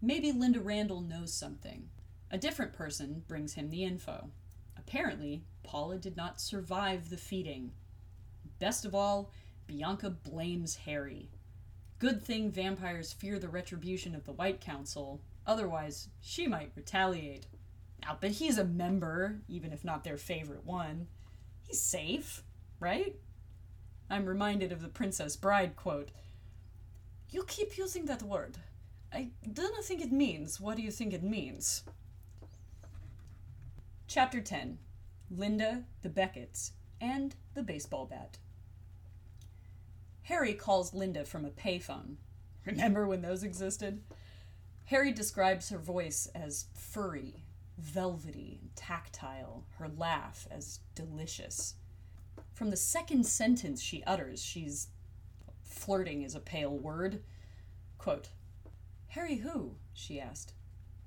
Maybe 0.00 0.32
Linda 0.32 0.60
Randall 0.60 1.02
knows 1.02 1.34
something. 1.34 1.90
A 2.30 2.38
different 2.38 2.72
person 2.72 3.22
brings 3.28 3.52
him 3.52 3.68
the 3.68 3.84
info. 3.84 4.30
Apparently, 4.78 5.44
Paula 5.62 5.98
did 5.98 6.16
not 6.16 6.40
survive 6.40 7.10
the 7.10 7.18
feeding. 7.18 7.72
Best 8.58 8.86
of 8.86 8.94
all, 8.94 9.30
Bianca 9.66 10.08
blames 10.08 10.76
Harry. 10.76 11.28
Good 11.98 12.22
thing 12.22 12.50
vampires 12.50 13.12
fear 13.12 13.38
the 13.38 13.48
retribution 13.50 14.14
of 14.14 14.24
the 14.24 14.32
White 14.32 14.62
Council, 14.62 15.20
otherwise, 15.46 16.08
she 16.22 16.46
might 16.46 16.72
retaliate. 16.74 17.46
Now, 18.00 18.16
but 18.18 18.30
he's 18.30 18.56
a 18.56 18.64
member, 18.64 19.42
even 19.48 19.70
if 19.70 19.84
not 19.84 20.02
their 20.02 20.16
favorite 20.16 20.64
one. 20.64 21.08
He's 21.68 21.80
safe, 21.80 22.42
right? 22.82 23.14
I'm 24.10 24.26
reminded 24.26 24.72
of 24.72 24.82
the 24.82 24.88
Princess 24.88 25.36
Bride 25.36 25.76
quote 25.76 26.10
You 27.30 27.44
keep 27.44 27.78
using 27.78 28.06
that 28.06 28.22
word. 28.22 28.58
I 29.12 29.28
do 29.50 29.62
not 29.62 29.84
think 29.84 30.02
it 30.02 30.12
means 30.12 30.60
what 30.60 30.76
do 30.76 30.82
you 30.82 30.90
think 30.90 31.14
it 31.14 31.22
means? 31.22 31.84
Chapter 34.08 34.40
10 34.40 34.78
Linda, 35.30 35.84
the 36.02 36.10
Beckitts, 36.10 36.72
and 37.00 37.34
the 37.54 37.62
baseball 37.62 38.04
bat. 38.04 38.36
Harry 40.22 40.52
calls 40.52 40.92
Linda 40.92 41.24
from 41.24 41.44
a 41.44 41.50
payphone. 41.50 42.16
Remember 42.66 43.06
when 43.06 43.22
those 43.22 43.42
existed? 43.42 44.02
Harry 44.86 45.12
describes 45.12 45.70
her 45.70 45.78
voice 45.78 46.28
as 46.34 46.66
furry, 46.74 47.44
velvety 47.78 48.58
and 48.60 48.74
tactile, 48.76 49.64
her 49.78 49.88
laugh 49.88 50.46
as 50.50 50.80
delicious. 50.94 51.74
From 52.52 52.70
the 52.70 52.76
second 52.76 53.26
sentence 53.26 53.82
she 53.82 54.04
utters, 54.04 54.42
she's 54.42 54.88
flirting 55.62 56.22
is 56.22 56.34
a 56.34 56.40
pale 56.40 56.76
word. 56.76 57.22
Quote, 57.98 58.28
Harry 59.08 59.36
who? 59.36 59.76
she 59.92 60.20
asked. 60.20 60.54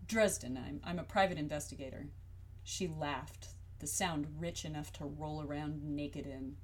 Dresden, 0.07 0.57
I'm, 0.57 0.81
I'm 0.83 0.99
a 0.99 1.03
private 1.03 1.37
investigator. 1.37 2.07
She 2.63 2.87
laughed, 2.87 3.47
the 3.79 3.87
sound 3.87 4.27
rich 4.39 4.65
enough 4.65 4.91
to 4.93 5.05
roll 5.05 5.41
around 5.41 5.83
naked 5.83 6.25
in. 6.25 6.57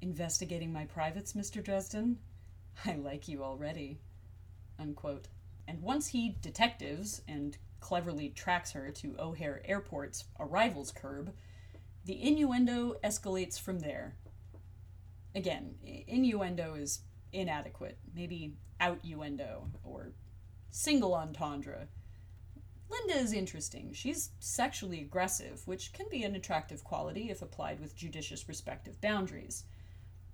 Investigating 0.00 0.72
my 0.72 0.84
privates, 0.86 1.34
Mr. 1.34 1.62
Dresden? 1.62 2.18
I 2.84 2.94
like 2.94 3.28
you 3.28 3.42
already. 3.42 3.98
Unquote. 4.78 5.28
And 5.68 5.82
once 5.82 6.08
he 6.08 6.36
detectives 6.40 7.22
and 7.28 7.56
cleverly 7.80 8.30
tracks 8.30 8.72
her 8.72 8.90
to 8.90 9.16
O'Hare 9.18 9.62
Airport's 9.64 10.24
arrivals 10.40 10.92
curb, 10.92 11.32
the 12.04 12.20
innuendo 12.22 12.96
escalates 13.04 13.60
from 13.60 13.80
there. 13.80 14.16
Again, 15.34 15.76
innuendo 16.06 16.74
is 16.74 17.00
inadequate, 17.32 17.98
maybe 18.14 18.56
outuendo 18.80 19.70
or 19.82 20.12
single 20.70 21.14
entendre. 21.14 21.88
Linda 22.90 23.14
is 23.14 23.32
interesting. 23.32 23.92
She's 23.94 24.30
sexually 24.38 25.00
aggressive, 25.00 25.66
which 25.66 25.92
can 25.92 26.06
be 26.10 26.24
an 26.24 26.34
attractive 26.34 26.84
quality 26.84 27.30
if 27.30 27.40
applied 27.40 27.80
with 27.80 27.96
judicious 27.96 28.48
respective 28.48 29.00
boundaries. 29.00 29.64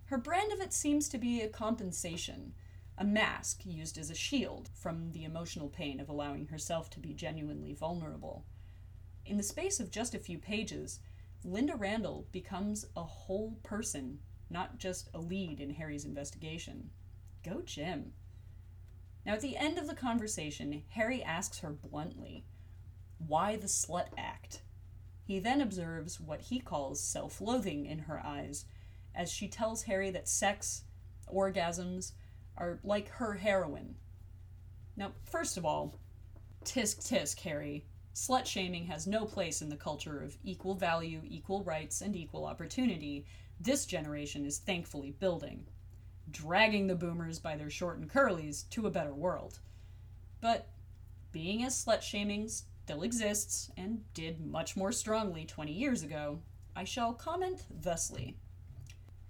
Her 0.07 0.19
brand 0.19 0.53
of 0.53 0.61
it 0.61 0.73
seems 0.73 1.09
to 1.11 1.19
be 1.19 1.43
a 1.43 1.49
compensation, 1.49 2.55
a 2.97 3.05
mask 3.05 3.61
used 3.65 3.99
as 3.99 4.11
a 4.11 4.15
shield 4.15 4.71
from 4.75 5.13
the 5.13 5.25
emotional 5.25 5.69
pain 5.69 6.01
of 6.01 6.09
allowing 6.09 6.47
herself 6.47 6.91
to 6.91 7.01
be 7.01 7.13
genuinely 7.13 7.75
vulnerable. 7.75 8.45
In 9.25 9.37
the 9.37 9.43
space 9.43 9.79
of 9.79 9.93
just 9.93 10.15
a 10.15 10.19
few 10.19 10.39
pages, 10.39 10.99
Linda 11.45 11.77
Randall 11.77 12.27
becomes 12.33 12.85
a 12.97 13.03
whole 13.03 13.59
person, 13.63 14.19
not 14.51 14.79
just 14.79 15.09
a 15.15 15.19
lead 15.19 15.61
in 15.61 15.71
Harry's 15.71 16.05
investigation. 16.05 16.91
Go, 17.45 17.63
Jim. 17.65 18.13
Now, 19.25 19.35
at 19.35 19.41
the 19.41 19.57
end 19.57 19.79
of 19.79 19.87
the 19.87 19.95
conversation, 19.95 20.83
Harry 20.91 21.23
asks 21.23 21.59
her 21.61 21.71
bluntly, 21.71 22.45
Why 23.19 23.57
the 23.57 23.67
slut 23.67 24.09
act? 24.17 24.63
He 25.25 25.39
then 25.39 25.61
observes 25.61 26.19
what 26.19 26.41
he 26.41 26.59
calls 26.59 27.03
self 27.03 27.41
loathing 27.41 27.87
in 27.87 28.01
her 28.01 28.25
eyes 28.25 28.65
as 29.15 29.31
she 29.31 29.49
tells 29.49 29.83
Harry 29.83 30.11
that 30.11 30.29
sex, 30.29 30.85
orgasms, 31.33 32.13
are 32.57 32.81
like 32.83 33.09
her 33.11 33.35
heroin. 33.35 33.97
Now, 34.97 35.13
first 35.25 35.57
of 35.57 35.65
all, 35.65 36.01
tisk 36.65 37.07
tisk, 37.07 37.39
Harry. 37.41 37.85
Slut 38.19 38.47
shaming 38.47 38.87
has 38.87 39.07
no 39.07 39.25
place 39.25 39.63
in 39.63 39.69
the 39.69 39.77
culture 39.77 40.21
of 40.21 40.37
equal 40.43 40.75
value, 40.75 41.21
equal 41.25 41.63
rights, 41.63 42.01
and 42.01 42.17
equal 42.17 42.47
opportunity 42.47 43.25
this 43.61 43.87
generation 43.87 44.45
is 44.45 44.59
thankfully 44.59 45.13
building, 45.13 45.65
dragging 46.29 46.89
the 46.89 46.97
boomers 46.97 47.39
by 47.39 47.57
their 47.57 47.71
short 47.71 47.97
and 47.97 48.11
curlies 48.11 48.69
to 48.71 48.89
a 48.89 48.91
better 48.91 49.15
world. 49.15 49.61
But 50.41 50.67
being 51.31 51.63
as 51.63 51.77
slut 51.85 52.03
shaming 52.03 52.49
still 52.49 53.05
exists, 53.05 53.71
and 53.77 54.03
did 54.15 54.45
much 54.45 54.77
more 54.77 54.91
strongly 54.91 55.45
20 55.45 55.71
years 55.71 56.03
ago, 56.03 56.41
I 56.75 56.83
shall 56.83 57.13
comment 57.13 57.67
thusly. 57.71 58.37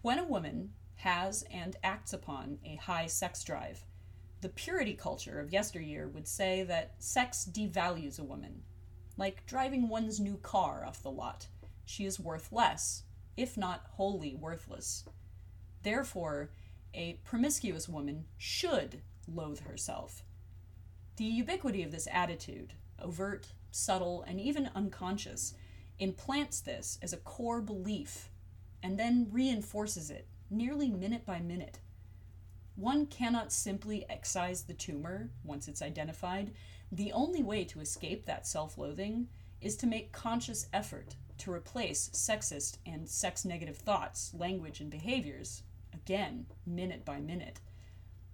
When 0.01 0.19
a 0.19 0.25
woman 0.25 0.73
has 0.95 1.45
and 1.51 1.77
acts 1.85 2.15
upon 2.15 2.59
a 2.65 2.77
high 2.77 3.07
sex 3.07 3.45
drive. 3.45 3.85
The 4.41 4.49
purity 4.49 4.95
culture 4.95 5.41
of 5.41 5.53
yesteryear 5.53 6.09
would 6.09 6.27
say 6.27 6.63
that 6.63 6.95
sex 6.99 7.47
devalues 7.53 8.19
a 8.19 8.25
woman. 8.25 8.63
Like 9.19 9.45
driving 9.47 9.89
one's 9.89 10.21
new 10.21 10.37
car 10.37 10.85
off 10.87 11.03
the 11.03 11.11
lot, 11.11 11.49
she 11.85 12.07
is 12.07 12.21
worth 12.21 12.53
less, 12.53 13.03
if 13.37 13.57
not 13.57 13.87
wholly 13.91 14.37
worthless. 14.37 15.05
Therefore, 15.83 16.51
a 16.95 17.15
promiscuous 17.25 17.89
woman 17.89 18.27
should 18.37 19.03
loathe 19.27 19.61
herself. 19.61 20.23
The 21.17 21.25
ubiquity 21.25 21.83
of 21.83 21.91
this 21.91 22.07
attitude, 22.13 22.75
overt, 23.03 23.49
subtle, 23.73 24.23
and 24.23 24.41
even 24.41 24.71
unconscious, 24.77 25.55
implants 25.99 26.61
this 26.61 26.97
as 27.03 27.13
a 27.13 27.17
core 27.17 27.61
belief 27.61 28.31
and 28.85 28.97
then 28.97 29.27
reinforces 29.33 30.11
it 30.11 30.29
nearly 30.49 30.91
minute 30.91 31.27
by 31.27 31.41
minute. 31.41 31.81
One 32.79 33.07
cannot 33.07 33.53
simply 33.53 34.09
excise 34.09 34.63
the 34.63 34.73
tumor 34.73 35.31
once 35.43 35.67
it's 35.67 35.83
identified. 35.83 36.53
The 36.93 37.11
only 37.11 37.43
way 37.43 37.65
to 37.65 37.81
escape 37.81 38.25
that 38.27 38.47
self 38.47 38.79
loathing 38.79 39.27
is 39.61 39.77
to 39.79 39.87
make 39.89 40.13
conscious 40.13 40.69
effort 40.73 41.17
to 41.39 41.53
replace 41.53 42.09
sexist 42.11 42.79
and 42.87 43.09
sex 43.09 43.45
negative 43.45 43.79
thoughts, 43.79 44.33
language, 44.33 44.79
and 44.79 44.91
behaviors, 44.91 45.65
again, 45.93 46.47
minute 46.65 47.05
by 47.05 47.19
minute. 47.19 47.59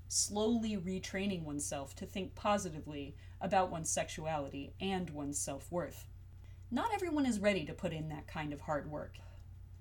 Slowly 0.08 0.76
retraining 0.76 1.44
oneself 1.44 1.96
to 1.96 2.04
think 2.04 2.34
positively 2.34 3.16
about 3.40 3.70
one's 3.70 3.88
sexuality 3.88 4.74
and 4.78 5.08
one's 5.08 5.38
self 5.38 5.72
worth. 5.72 6.06
Not 6.70 6.92
everyone 6.92 7.24
is 7.24 7.38
ready 7.38 7.64
to 7.64 7.72
put 7.72 7.94
in 7.94 8.10
that 8.10 8.26
kind 8.26 8.52
of 8.52 8.60
hard 8.60 8.90
work 8.90 9.16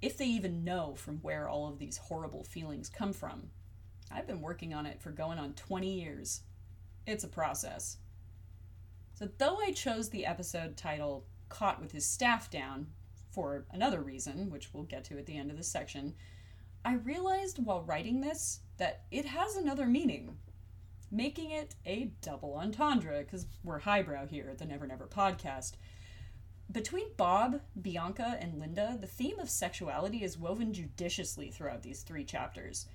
if 0.02 0.18
they 0.18 0.28
even 0.28 0.64
know 0.64 0.96
from 0.96 1.18
where 1.18 1.50
all 1.50 1.68
of 1.68 1.80
these 1.80 1.98
horrible 1.98 2.46
feelings 2.46 2.88
come 2.88 3.12
from. 3.12 3.50
I've 4.12 4.28
been 4.28 4.42
working 4.42 4.74
on 4.74 4.86
it 4.86 5.02
for 5.02 5.12
going 5.12 5.40
on 5.40 5.54
20 5.54 5.92
years. 5.92 6.42
It's 7.06 7.24
a 7.24 7.28
process. 7.28 7.98
So, 9.16 9.30
though 9.38 9.58
I 9.58 9.72
chose 9.72 10.10
the 10.10 10.26
episode 10.26 10.78
title 10.78 11.26
Caught 11.50 11.82
with 11.82 11.92
His 11.92 12.06
Staff 12.06 12.50
Down 12.50 12.88
for 13.32 13.66
another 13.72 14.02
reason, 14.02 14.50
which 14.50 14.74
we'll 14.74 14.84
get 14.84 15.04
to 15.06 15.18
at 15.18 15.26
the 15.26 15.38
end 15.38 15.52
of 15.52 15.58
this 15.58 15.68
section, 15.68 16.16
I 16.86 16.96
realized 16.96 17.60
while 17.64 17.84
writing 17.84 18.22
this 18.22 18.60
that 18.78 19.04
it 19.12 19.26
has 19.26 19.56
another 19.56 19.86
meaning, 19.86 20.38
making 21.12 21.52
it 21.52 21.76
a 21.86 22.12
double 22.22 22.56
entendre, 22.56 23.20
because 23.20 23.46
we're 23.64 23.80
highbrow 23.80 24.26
here 24.26 24.50
at 24.50 24.58
the 24.58 24.66
Never 24.66 24.88
Never 24.88 25.08
podcast. 25.08 25.74
Between 26.72 27.14
Bob, 27.18 27.62
Bianca, 27.80 28.38
and 28.40 28.60
Linda, 28.60 28.98
the 29.00 29.08
theme 29.08 29.40
of 29.40 29.50
sexuality 29.50 30.24
is 30.24 30.38
woven 30.38 30.74
judiciously 30.74 31.52
throughout 31.52 31.84
these 31.84 32.02
three 32.02 32.24
chapters. 32.24 32.88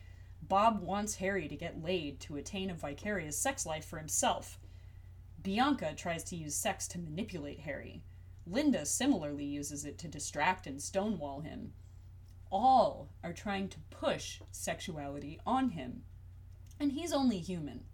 Bob 0.42 0.80
wants 0.82 1.16
Harry 1.16 1.48
to 1.48 1.56
get 1.56 1.82
laid 1.82 2.20
to 2.20 2.36
attain 2.36 2.70
a 2.70 2.74
vicarious 2.74 3.36
sex 3.36 3.66
life 3.66 3.84
for 3.84 3.98
himself. 3.98 4.58
Bianca 5.42 5.94
tries 5.94 6.24
to 6.24 6.36
use 6.36 6.54
sex 6.54 6.88
to 6.88 6.98
manipulate 6.98 7.60
Harry. 7.60 8.02
Linda 8.46 8.86
similarly 8.86 9.44
uses 9.44 9.84
it 9.84 9.98
to 9.98 10.08
distract 10.08 10.66
and 10.66 10.80
stonewall 10.80 11.40
him. 11.40 11.72
All 12.50 13.10
are 13.22 13.34
trying 13.34 13.68
to 13.68 13.78
push 13.90 14.40
sexuality 14.50 15.38
on 15.46 15.70
him. 15.70 16.02
And 16.80 16.92
he's 16.92 17.12
only 17.12 17.38
human. 17.38 17.84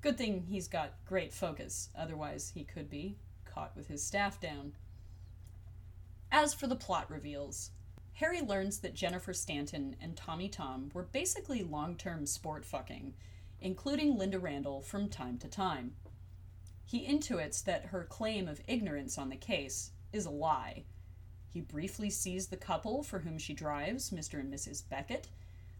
Good 0.00 0.18
thing 0.18 0.46
he's 0.48 0.68
got 0.68 0.94
great 1.04 1.32
focus, 1.32 1.90
otherwise, 1.96 2.50
he 2.54 2.64
could 2.64 2.88
be 2.90 3.18
caught 3.44 3.76
with 3.76 3.88
his 3.88 4.02
staff 4.02 4.40
down. 4.40 4.72
As 6.30 6.54
for 6.54 6.66
the 6.66 6.76
plot 6.76 7.10
reveals, 7.10 7.70
Harry 8.18 8.40
learns 8.40 8.80
that 8.80 8.94
Jennifer 8.94 9.32
Stanton 9.32 9.94
and 10.00 10.16
Tommy 10.16 10.48
Tomm 10.48 10.90
were 10.92 11.04
basically 11.04 11.62
long 11.62 11.94
term 11.94 12.26
sport 12.26 12.64
fucking, 12.64 13.14
including 13.60 14.18
Linda 14.18 14.40
Randall 14.40 14.80
from 14.80 15.08
time 15.08 15.38
to 15.38 15.46
time. 15.46 15.92
He 16.84 17.06
intuits 17.06 17.62
that 17.62 17.86
her 17.86 18.02
claim 18.02 18.48
of 18.48 18.60
ignorance 18.66 19.18
on 19.18 19.28
the 19.28 19.36
case 19.36 19.92
is 20.12 20.26
a 20.26 20.30
lie. 20.30 20.82
He 21.46 21.60
briefly 21.60 22.10
sees 22.10 22.48
the 22.48 22.56
couple 22.56 23.04
for 23.04 23.20
whom 23.20 23.38
she 23.38 23.54
drives, 23.54 24.10
Mr. 24.10 24.40
and 24.40 24.52
Mrs. 24.52 24.82
Beckitt. 24.82 25.26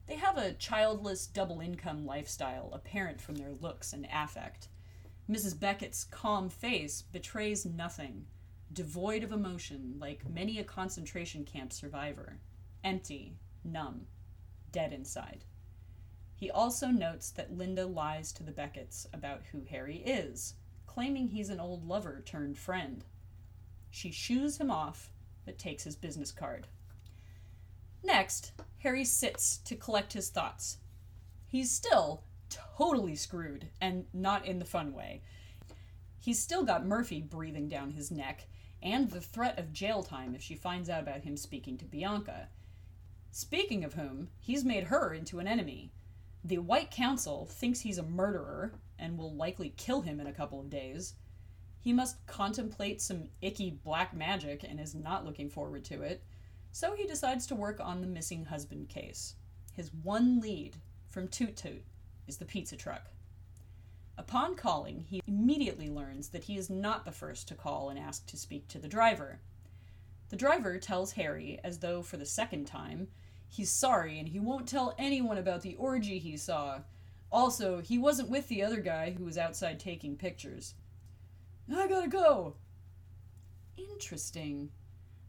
They 0.06 0.14
have 0.14 0.38
a 0.38 0.52
childless 0.52 1.26
double 1.26 1.60
income 1.60 2.06
lifestyle 2.06 2.70
apparent 2.72 3.20
from 3.20 3.34
their 3.34 3.50
looks 3.50 3.92
and 3.92 4.06
affect. 4.12 4.68
Mrs. 5.28 5.58
Beckitt's 5.58 6.04
calm 6.04 6.50
face 6.50 7.02
betrays 7.02 7.66
nothing 7.66 8.26
devoid 8.72 9.22
of 9.22 9.32
emotion, 9.32 9.96
like 9.98 10.28
many 10.28 10.58
a 10.58 10.64
concentration 10.64 11.44
camp 11.44 11.72
survivor, 11.72 12.38
empty, 12.84 13.36
numb, 13.64 14.06
dead 14.72 14.92
inside. 14.92 15.44
He 16.34 16.50
also 16.50 16.88
notes 16.88 17.30
that 17.30 17.56
Linda 17.56 17.86
lies 17.86 18.32
to 18.32 18.44
the 18.44 18.52
Beckitts 18.52 19.06
about 19.12 19.42
who 19.50 19.62
Harry 19.70 19.96
is, 19.98 20.54
claiming 20.86 21.28
he's 21.28 21.50
an 21.50 21.60
old 21.60 21.86
lover 21.86 22.22
turned 22.24 22.56
friend. 22.58 23.04
She 23.90 24.12
shoos 24.12 24.58
him 24.58 24.70
off, 24.70 25.10
but 25.44 25.58
takes 25.58 25.82
his 25.82 25.96
business 25.96 26.30
card. 26.30 26.68
Next, 28.04 28.52
Harry 28.78 29.04
sits 29.04 29.58
to 29.64 29.74
collect 29.74 30.12
his 30.12 30.28
thoughts. 30.28 30.78
He's 31.46 31.70
still 31.70 32.22
totally 32.48 33.16
screwed, 33.16 33.68
and 33.80 34.04
not 34.12 34.46
in 34.46 34.58
the 34.58 34.64
fun 34.64 34.92
way. 34.92 35.22
He's 36.20 36.38
still 36.38 36.64
got 36.64 36.86
Murphy 36.86 37.20
breathing 37.20 37.68
down 37.68 37.90
his 37.90 38.10
neck, 38.10 38.46
and 38.82 39.10
the 39.10 39.20
threat 39.20 39.58
of 39.58 39.72
jail 39.72 40.02
time 40.02 40.34
if 40.34 40.42
she 40.42 40.54
finds 40.54 40.88
out 40.88 41.02
about 41.02 41.22
him 41.22 41.36
speaking 41.36 41.76
to 41.78 41.84
Bianca. 41.84 42.48
Speaking 43.30 43.84
of 43.84 43.94
whom, 43.94 44.28
he's 44.38 44.64
made 44.64 44.84
her 44.84 45.12
into 45.12 45.38
an 45.38 45.46
enemy. 45.46 45.92
The 46.44 46.58
White 46.58 46.90
Council 46.90 47.46
thinks 47.46 47.80
he's 47.80 47.98
a 47.98 48.02
murderer 48.02 48.72
and 48.98 49.18
will 49.18 49.34
likely 49.34 49.74
kill 49.76 50.00
him 50.00 50.20
in 50.20 50.26
a 50.26 50.32
couple 50.32 50.60
of 50.60 50.70
days. 50.70 51.14
He 51.80 51.92
must 51.92 52.26
contemplate 52.26 53.00
some 53.00 53.28
icky 53.40 53.70
black 53.70 54.14
magic 54.14 54.64
and 54.64 54.80
is 54.80 54.94
not 54.94 55.24
looking 55.24 55.50
forward 55.50 55.84
to 55.86 56.02
it. 56.02 56.22
So 56.72 56.94
he 56.94 57.06
decides 57.06 57.46
to 57.46 57.54
work 57.54 57.80
on 57.80 58.00
the 58.00 58.06
missing 58.06 58.44
husband 58.44 58.88
case. 58.88 59.34
His 59.74 59.92
one 60.02 60.40
lead 60.40 60.76
from 61.08 61.28
Toot 61.28 61.56
Toot 61.56 61.84
is 62.26 62.36
the 62.36 62.44
pizza 62.44 62.76
truck. 62.76 63.10
Upon 64.18 64.56
calling, 64.56 65.04
he 65.08 65.22
immediately 65.28 65.88
learns 65.88 66.30
that 66.30 66.44
he 66.44 66.56
is 66.56 66.68
not 66.68 67.04
the 67.04 67.12
first 67.12 67.46
to 67.48 67.54
call 67.54 67.88
and 67.88 67.96
ask 67.98 68.26
to 68.26 68.36
speak 68.36 68.66
to 68.68 68.78
the 68.80 68.88
driver. 68.88 69.38
The 70.30 70.36
driver 70.36 70.76
tells 70.76 71.12
Harry, 71.12 71.60
as 71.62 71.78
though 71.78 72.02
for 72.02 72.16
the 72.16 72.26
second 72.26 72.66
time, 72.66 73.08
he's 73.48 73.70
sorry 73.70 74.18
and 74.18 74.28
he 74.28 74.40
won't 74.40 74.66
tell 74.66 74.94
anyone 74.98 75.38
about 75.38 75.62
the 75.62 75.76
orgy 75.76 76.18
he 76.18 76.36
saw. 76.36 76.80
Also, 77.30 77.80
he 77.80 77.96
wasn't 77.96 78.28
with 78.28 78.48
the 78.48 78.62
other 78.62 78.80
guy 78.80 79.14
who 79.16 79.24
was 79.24 79.38
outside 79.38 79.78
taking 79.78 80.16
pictures. 80.16 80.74
I 81.72 81.86
gotta 81.86 82.08
go! 82.08 82.56
Interesting. 83.76 84.70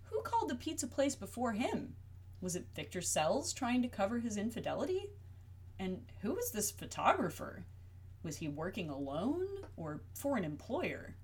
Who 0.06 0.22
called 0.22 0.50
the 0.50 0.56
pizza 0.56 0.88
place 0.88 1.16
before 1.16 1.54
him? 1.54 1.96
Was 2.42 2.56
it 2.56 2.66
Victor 2.76 3.02
Sells 3.02 3.54
trying 3.54 3.84
to 3.84 3.88
cover 3.88 4.20
his 4.20 4.36
infidelity? 4.36 5.12
And 5.78 6.06
who 6.22 6.34
was 6.34 6.52
this 6.52 6.72
photographer? 6.72 7.66
Was 8.24 8.38
he 8.38 8.48
working 8.48 8.90
alone 8.90 9.48
or 9.78 10.02
for 10.14 10.38
an 10.38 10.44
employer? 10.44 11.16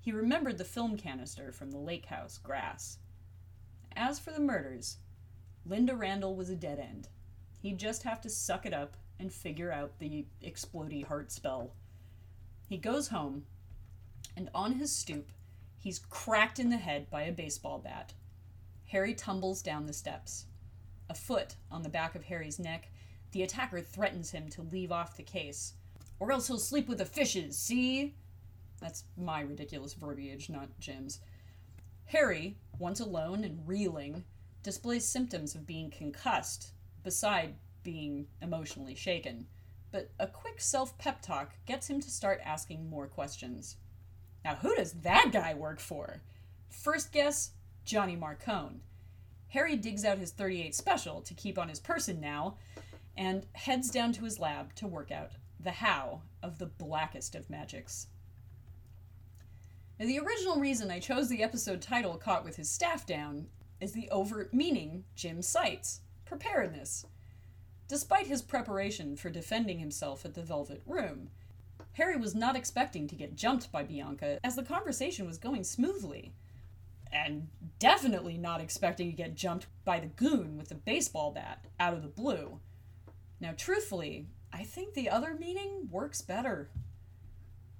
He 0.00 0.12
remembered 0.12 0.58
the 0.58 0.64
film 0.64 0.96
canister 0.96 1.52
from 1.52 1.70
the 1.70 1.78
lake 1.78 2.06
house 2.06 2.38
grass. 2.38 2.98
As 3.94 4.18
for 4.18 4.30
the 4.30 4.40
murders, 4.40 4.98
Linda 5.66 5.94
Randall 5.94 6.34
was 6.34 6.50
a 6.50 6.56
dead 6.56 6.78
end. 6.78 7.08
He'd 7.60 7.78
just 7.78 8.04
have 8.04 8.20
to 8.22 8.30
suck 8.30 8.64
it 8.64 8.72
up 8.72 8.96
and 9.18 9.32
figure 9.32 9.72
out 9.72 9.98
the 9.98 10.26
explody 10.42 11.04
heart 11.04 11.32
spell. 11.32 11.72
He 12.68 12.76
goes 12.76 13.08
home, 13.08 13.44
and 14.36 14.48
on 14.54 14.74
his 14.74 14.92
stoop, 14.92 15.32
he's 15.76 15.98
cracked 15.98 16.58
in 16.58 16.70
the 16.70 16.76
head 16.76 17.10
by 17.10 17.22
a 17.22 17.32
baseball 17.32 17.78
bat. 17.78 18.12
Harry 18.86 19.14
tumbles 19.14 19.62
down 19.62 19.86
the 19.86 19.92
steps. 19.92 20.46
A 21.10 21.14
foot 21.14 21.56
on 21.70 21.82
the 21.82 21.88
back 21.88 22.14
of 22.14 22.24
Harry's 22.24 22.58
neck, 22.58 22.90
the 23.32 23.42
attacker 23.42 23.80
threatens 23.80 24.30
him 24.30 24.48
to 24.50 24.62
leave 24.62 24.92
off 24.92 25.16
the 25.16 25.22
case. 25.22 25.74
Or 26.20 26.32
else 26.32 26.48
he'll 26.48 26.58
sleep 26.58 26.88
with 26.88 26.98
the 26.98 27.04
fishes, 27.04 27.56
see? 27.56 28.14
That's 28.80 29.04
my 29.16 29.40
ridiculous 29.40 29.94
verbiage, 29.94 30.48
not 30.48 30.68
Jim's. 30.80 31.20
Harry, 32.06 32.56
once 32.78 33.00
alone 33.00 33.44
and 33.44 33.66
reeling, 33.66 34.24
displays 34.62 35.04
symptoms 35.04 35.54
of 35.54 35.66
being 35.66 35.90
concussed, 35.90 36.72
beside 37.02 37.54
being 37.82 38.26
emotionally 38.42 38.94
shaken. 38.94 39.46
But 39.90 40.10
a 40.18 40.26
quick 40.26 40.60
self 40.60 40.96
pep 40.98 41.22
talk 41.22 41.52
gets 41.66 41.88
him 41.88 42.00
to 42.00 42.10
start 42.10 42.40
asking 42.44 42.88
more 42.88 43.06
questions. 43.06 43.76
Now, 44.44 44.56
who 44.56 44.74
does 44.74 44.92
that 45.02 45.30
guy 45.32 45.54
work 45.54 45.80
for? 45.80 46.20
First 46.68 47.12
guess 47.12 47.52
Johnny 47.84 48.16
Marcone. 48.16 48.80
Harry 49.48 49.76
digs 49.76 50.04
out 50.04 50.18
his 50.18 50.30
38 50.30 50.74
special 50.74 51.20
to 51.22 51.34
keep 51.34 51.58
on 51.58 51.68
his 51.68 51.80
person 51.80 52.20
now 52.20 52.56
and 53.16 53.46
heads 53.54 53.90
down 53.90 54.12
to 54.12 54.24
his 54.24 54.38
lab 54.38 54.74
to 54.74 54.86
work 54.86 55.10
out 55.10 55.32
the 55.60 55.70
how 55.72 56.22
of 56.42 56.58
the 56.58 56.66
blackest 56.66 57.34
of 57.34 57.50
magics. 57.50 58.06
Now, 59.98 60.06
the 60.06 60.20
original 60.20 60.60
reason 60.60 60.90
I 60.90 61.00
chose 61.00 61.28
the 61.28 61.42
episode 61.42 61.82
title 61.82 62.16
Caught 62.16 62.44
with 62.44 62.56
His 62.56 62.70
Staff 62.70 63.04
Down 63.06 63.46
is 63.80 63.92
the 63.92 64.08
overt 64.10 64.54
meaning 64.54 65.04
Jim 65.16 65.42
cites 65.42 66.00
preparedness. 66.24 67.04
Despite 67.88 68.26
his 68.26 68.42
preparation 68.42 69.16
for 69.16 69.30
defending 69.30 69.78
himself 69.78 70.24
at 70.24 70.34
the 70.34 70.42
Velvet 70.42 70.82
Room, 70.86 71.30
Harry 71.94 72.16
was 72.16 72.34
not 72.34 72.54
expecting 72.54 73.08
to 73.08 73.16
get 73.16 73.34
jumped 73.34 73.72
by 73.72 73.82
Bianca 73.82 74.38
as 74.44 74.54
the 74.54 74.62
conversation 74.62 75.26
was 75.26 75.38
going 75.38 75.64
smoothly. 75.64 76.32
And 77.10 77.48
definitely 77.78 78.36
not 78.36 78.60
expecting 78.60 79.10
to 79.10 79.16
get 79.16 79.34
jumped 79.34 79.66
by 79.84 79.98
the 79.98 80.06
goon 80.06 80.58
with 80.58 80.68
the 80.68 80.74
baseball 80.74 81.32
bat 81.32 81.64
out 81.80 81.94
of 81.94 82.02
the 82.02 82.08
blue. 82.08 82.60
Now, 83.40 83.54
truthfully, 83.56 84.26
I 84.52 84.64
think 84.64 84.94
the 84.94 85.10
other 85.10 85.34
meaning 85.38 85.88
works 85.90 86.22
better. 86.22 86.70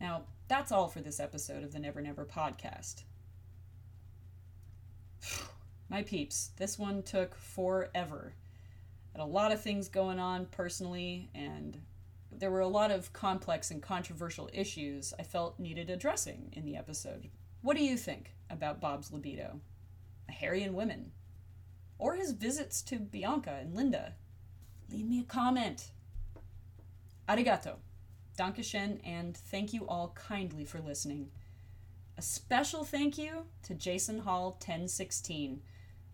Now, 0.00 0.22
that's 0.48 0.72
all 0.72 0.88
for 0.88 1.00
this 1.00 1.20
episode 1.20 1.62
of 1.64 1.72
the 1.72 1.78
Never 1.78 2.00
Never 2.00 2.24
podcast. 2.24 3.02
My 5.88 6.02
peeps, 6.02 6.50
this 6.57 6.78
one 6.78 7.02
took 7.02 7.35
forever. 7.35 8.35
Had 9.12 9.22
a 9.22 9.26
lot 9.26 9.52
of 9.52 9.62
things 9.62 9.88
going 9.88 10.18
on 10.18 10.46
personally, 10.46 11.31
and 11.35 11.81
there 12.31 12.50
were 12.50 12.61
a 12.61 12.68
lot 12.68 12.90
of 12.90 13.12
complex 13.12 13.70
and 13.70 13.83
controversial 13.83 14.50
issues 14.52 15.14
I 15.18 15.22
felt 15.22 15.59
needed 15.59 15.90
addressing 15.90 16.52
in 16.52 16.64
the 16.64 16.76
episode. 16.76 17.31
What 17.62 17.76
do 17.76 17.83
you 17.83 17.96
think 17.96 18.35
about 18.50 18.81
Bob's 18.81 19.12
libido? 19.12 19.61
A 20.28 20.33
Harry 20.33 20.62
and 20.62 20.74
women? 20.74 21.12
Or 21.98 22.14
his 22.14 22.33
visits 22.33 22.83
to 22.83 22.96
Bianca 22.96 23.59
and 23.61 23.74
Linda? 23.74 24.14
Leave 24.90 25.07
me 25.07 25.20
a 25.20 25.24
comment. 25.24 25.90
Arigato. 27.28 27.76
Dankeschön, 28.38 29.00
and 29.04 29.36
thank 29.36 29.74
you 29.74 29.86
all 29.86 30.14
kindly 30.14 30.64
for 30.64 30.80
listening. 30.80 31.28
A 32.16 32.22
special 32.22 32.84
thank 32.84 33.18
you 33.18 33.44
to 33.64 33.74
Jason 33.74 34.20
Hall 34.20 34.52
1016 34.52 35.60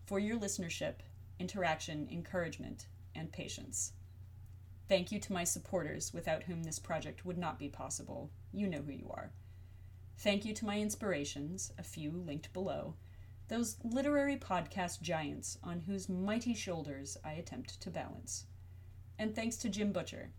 for 0.05 0.19
your 0.19 0.37
listenership, 0.37 0.95
interaction, 1.39 2.09
encouragement, 2.11 2.87
and 3.15 3.31
patience. 3.31 3.93
Thank 4.89 5.09
you 5.09 5.19
to 5.21 5.31
my 5.31 5.45
supporters, 5.45 6.13
without 6.13 6.43
whom 6.43 6.63
this 6.63 6.79
project 6.79 7.25
would 7.25 7.37
not 7.37 7.57
be 7.57 7.69
possible. 7.69 8.29
You 8.51 8.67
know 8.67 8.81
who 8.81 8.91
you 8.91 9.09
are. 9.09 9.31
Thank 10.17 10.43
you 10.43 10.53
to 10.53 10.65
my 10.65 10.79
inspirations, 10.79 11.71
a 11.77 11.83
few 11.83 12.11
linked 12.11 12.51
below, 12.51 12.95
those 13.47 13.77
literary 13.85 14.35
podcast 14.35 15.01
giants 15.01 15.59
on 15.63 15.79
whose 15.79 16.09
mighty 16.09 16.53
shoulders 16.53 17.17
I 17.23 17.33
attempt 17.33 17.79
to 17.81 17.89
balance. 17.89 18.47
And 19.17 19.33
thanks 19.33 19.55
to 19.57 19.69
Jim 19.69 19.93
Butcher 19.93 20.31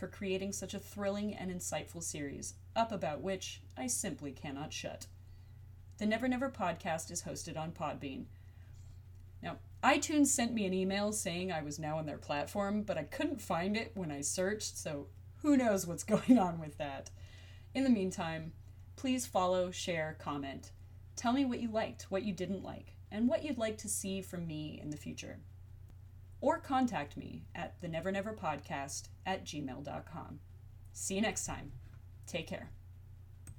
for 0.00 0.08
creating 0.08 0.50
such 0.50 0.72
a 0.72 0.78
thrilling 0.78 1.34
and 1.34 1.50
insightful 1.50 2.02
series, 2.02 2.54
up 2.74 2.90
about 2.90 3.20
which 3.20 3.60
I 3.76 3.86
simply 3.86 4.32
cannot 4.32 4.72
shut. 4.72 5.06
The 5.98 6.06
Never 6.06 6.26
Never 6.26 6.48
podcast 6.48 7.10
is 7.10 7.24
hosted 7.24 7.58
on 7.58 7.72
Podbean. 7.72 8.24
Now, 9.42 9.58
iTunes 9.84 10.28
sent 10.28 10.54
me 10.54 10.64
an 10.64 10.72
email 10.72 11.12
saying 11.12 11.52
I 11.52 11.60
was 11.60 11.78
now 11.78 11.98
on 11.98 12.06
their 12.06 12.16
platform, 12.16 12.82
but 12.82 12.96
I 12.96 13.02
couldn't 13.02 13.42
find 13.42 13.76
it 13.76 13.92
when 13.94 14.10
I 14.10 14.22
searched, 14.22 14.78
so 14.78 15.08
who 15.42 15.58
knows 15.58 15.86
what's 15.86 16.04
going 16.14 16.38
on 16.38 16.58
with 16.58 16.78
that. 16.78 17.10
In 17.74 17.84
the 17.84 17.90
meantime, 17.90 18.52
please 18.96 19.26
follow, 19.26 19.70
share, 19.70 20.16
comment. 20.18 20.72
Tell 21.14 21.34
me 21.34 21.44
what 21.44 21.60
you 21.60 21.70
liked, 21.70 22.06
what 22.10 22.22
you 22.22 22.32
didn't 22.32 22.64
like, 22.64 22.96
and 23.12 23.28
what 23.28 23.44
you'd 23.44 23.58
like 23.58 23.76
to 23.78 23.88
see 23.88 24.22
from 24.22 24.46
me 24.46 24.80
in 24.82 24.88
the 24.88 24.96
future 24.96 25.40
or 26.40 26.58
contact 26.58 27.16
me 27.16 27.44
at 27.54 27.80
the 27.80 27.88
never 27.88 28.10
never 28.10 28.32
podcast 28.32 29.08
at 29.26 29.44
gmail.com. 29.44 30.40
See 30.92 31.14
you 31.14 31.20
next 31.20 31.46
time. 31.46 31.72
Take 32.26 32.46
care. 32.46 32.70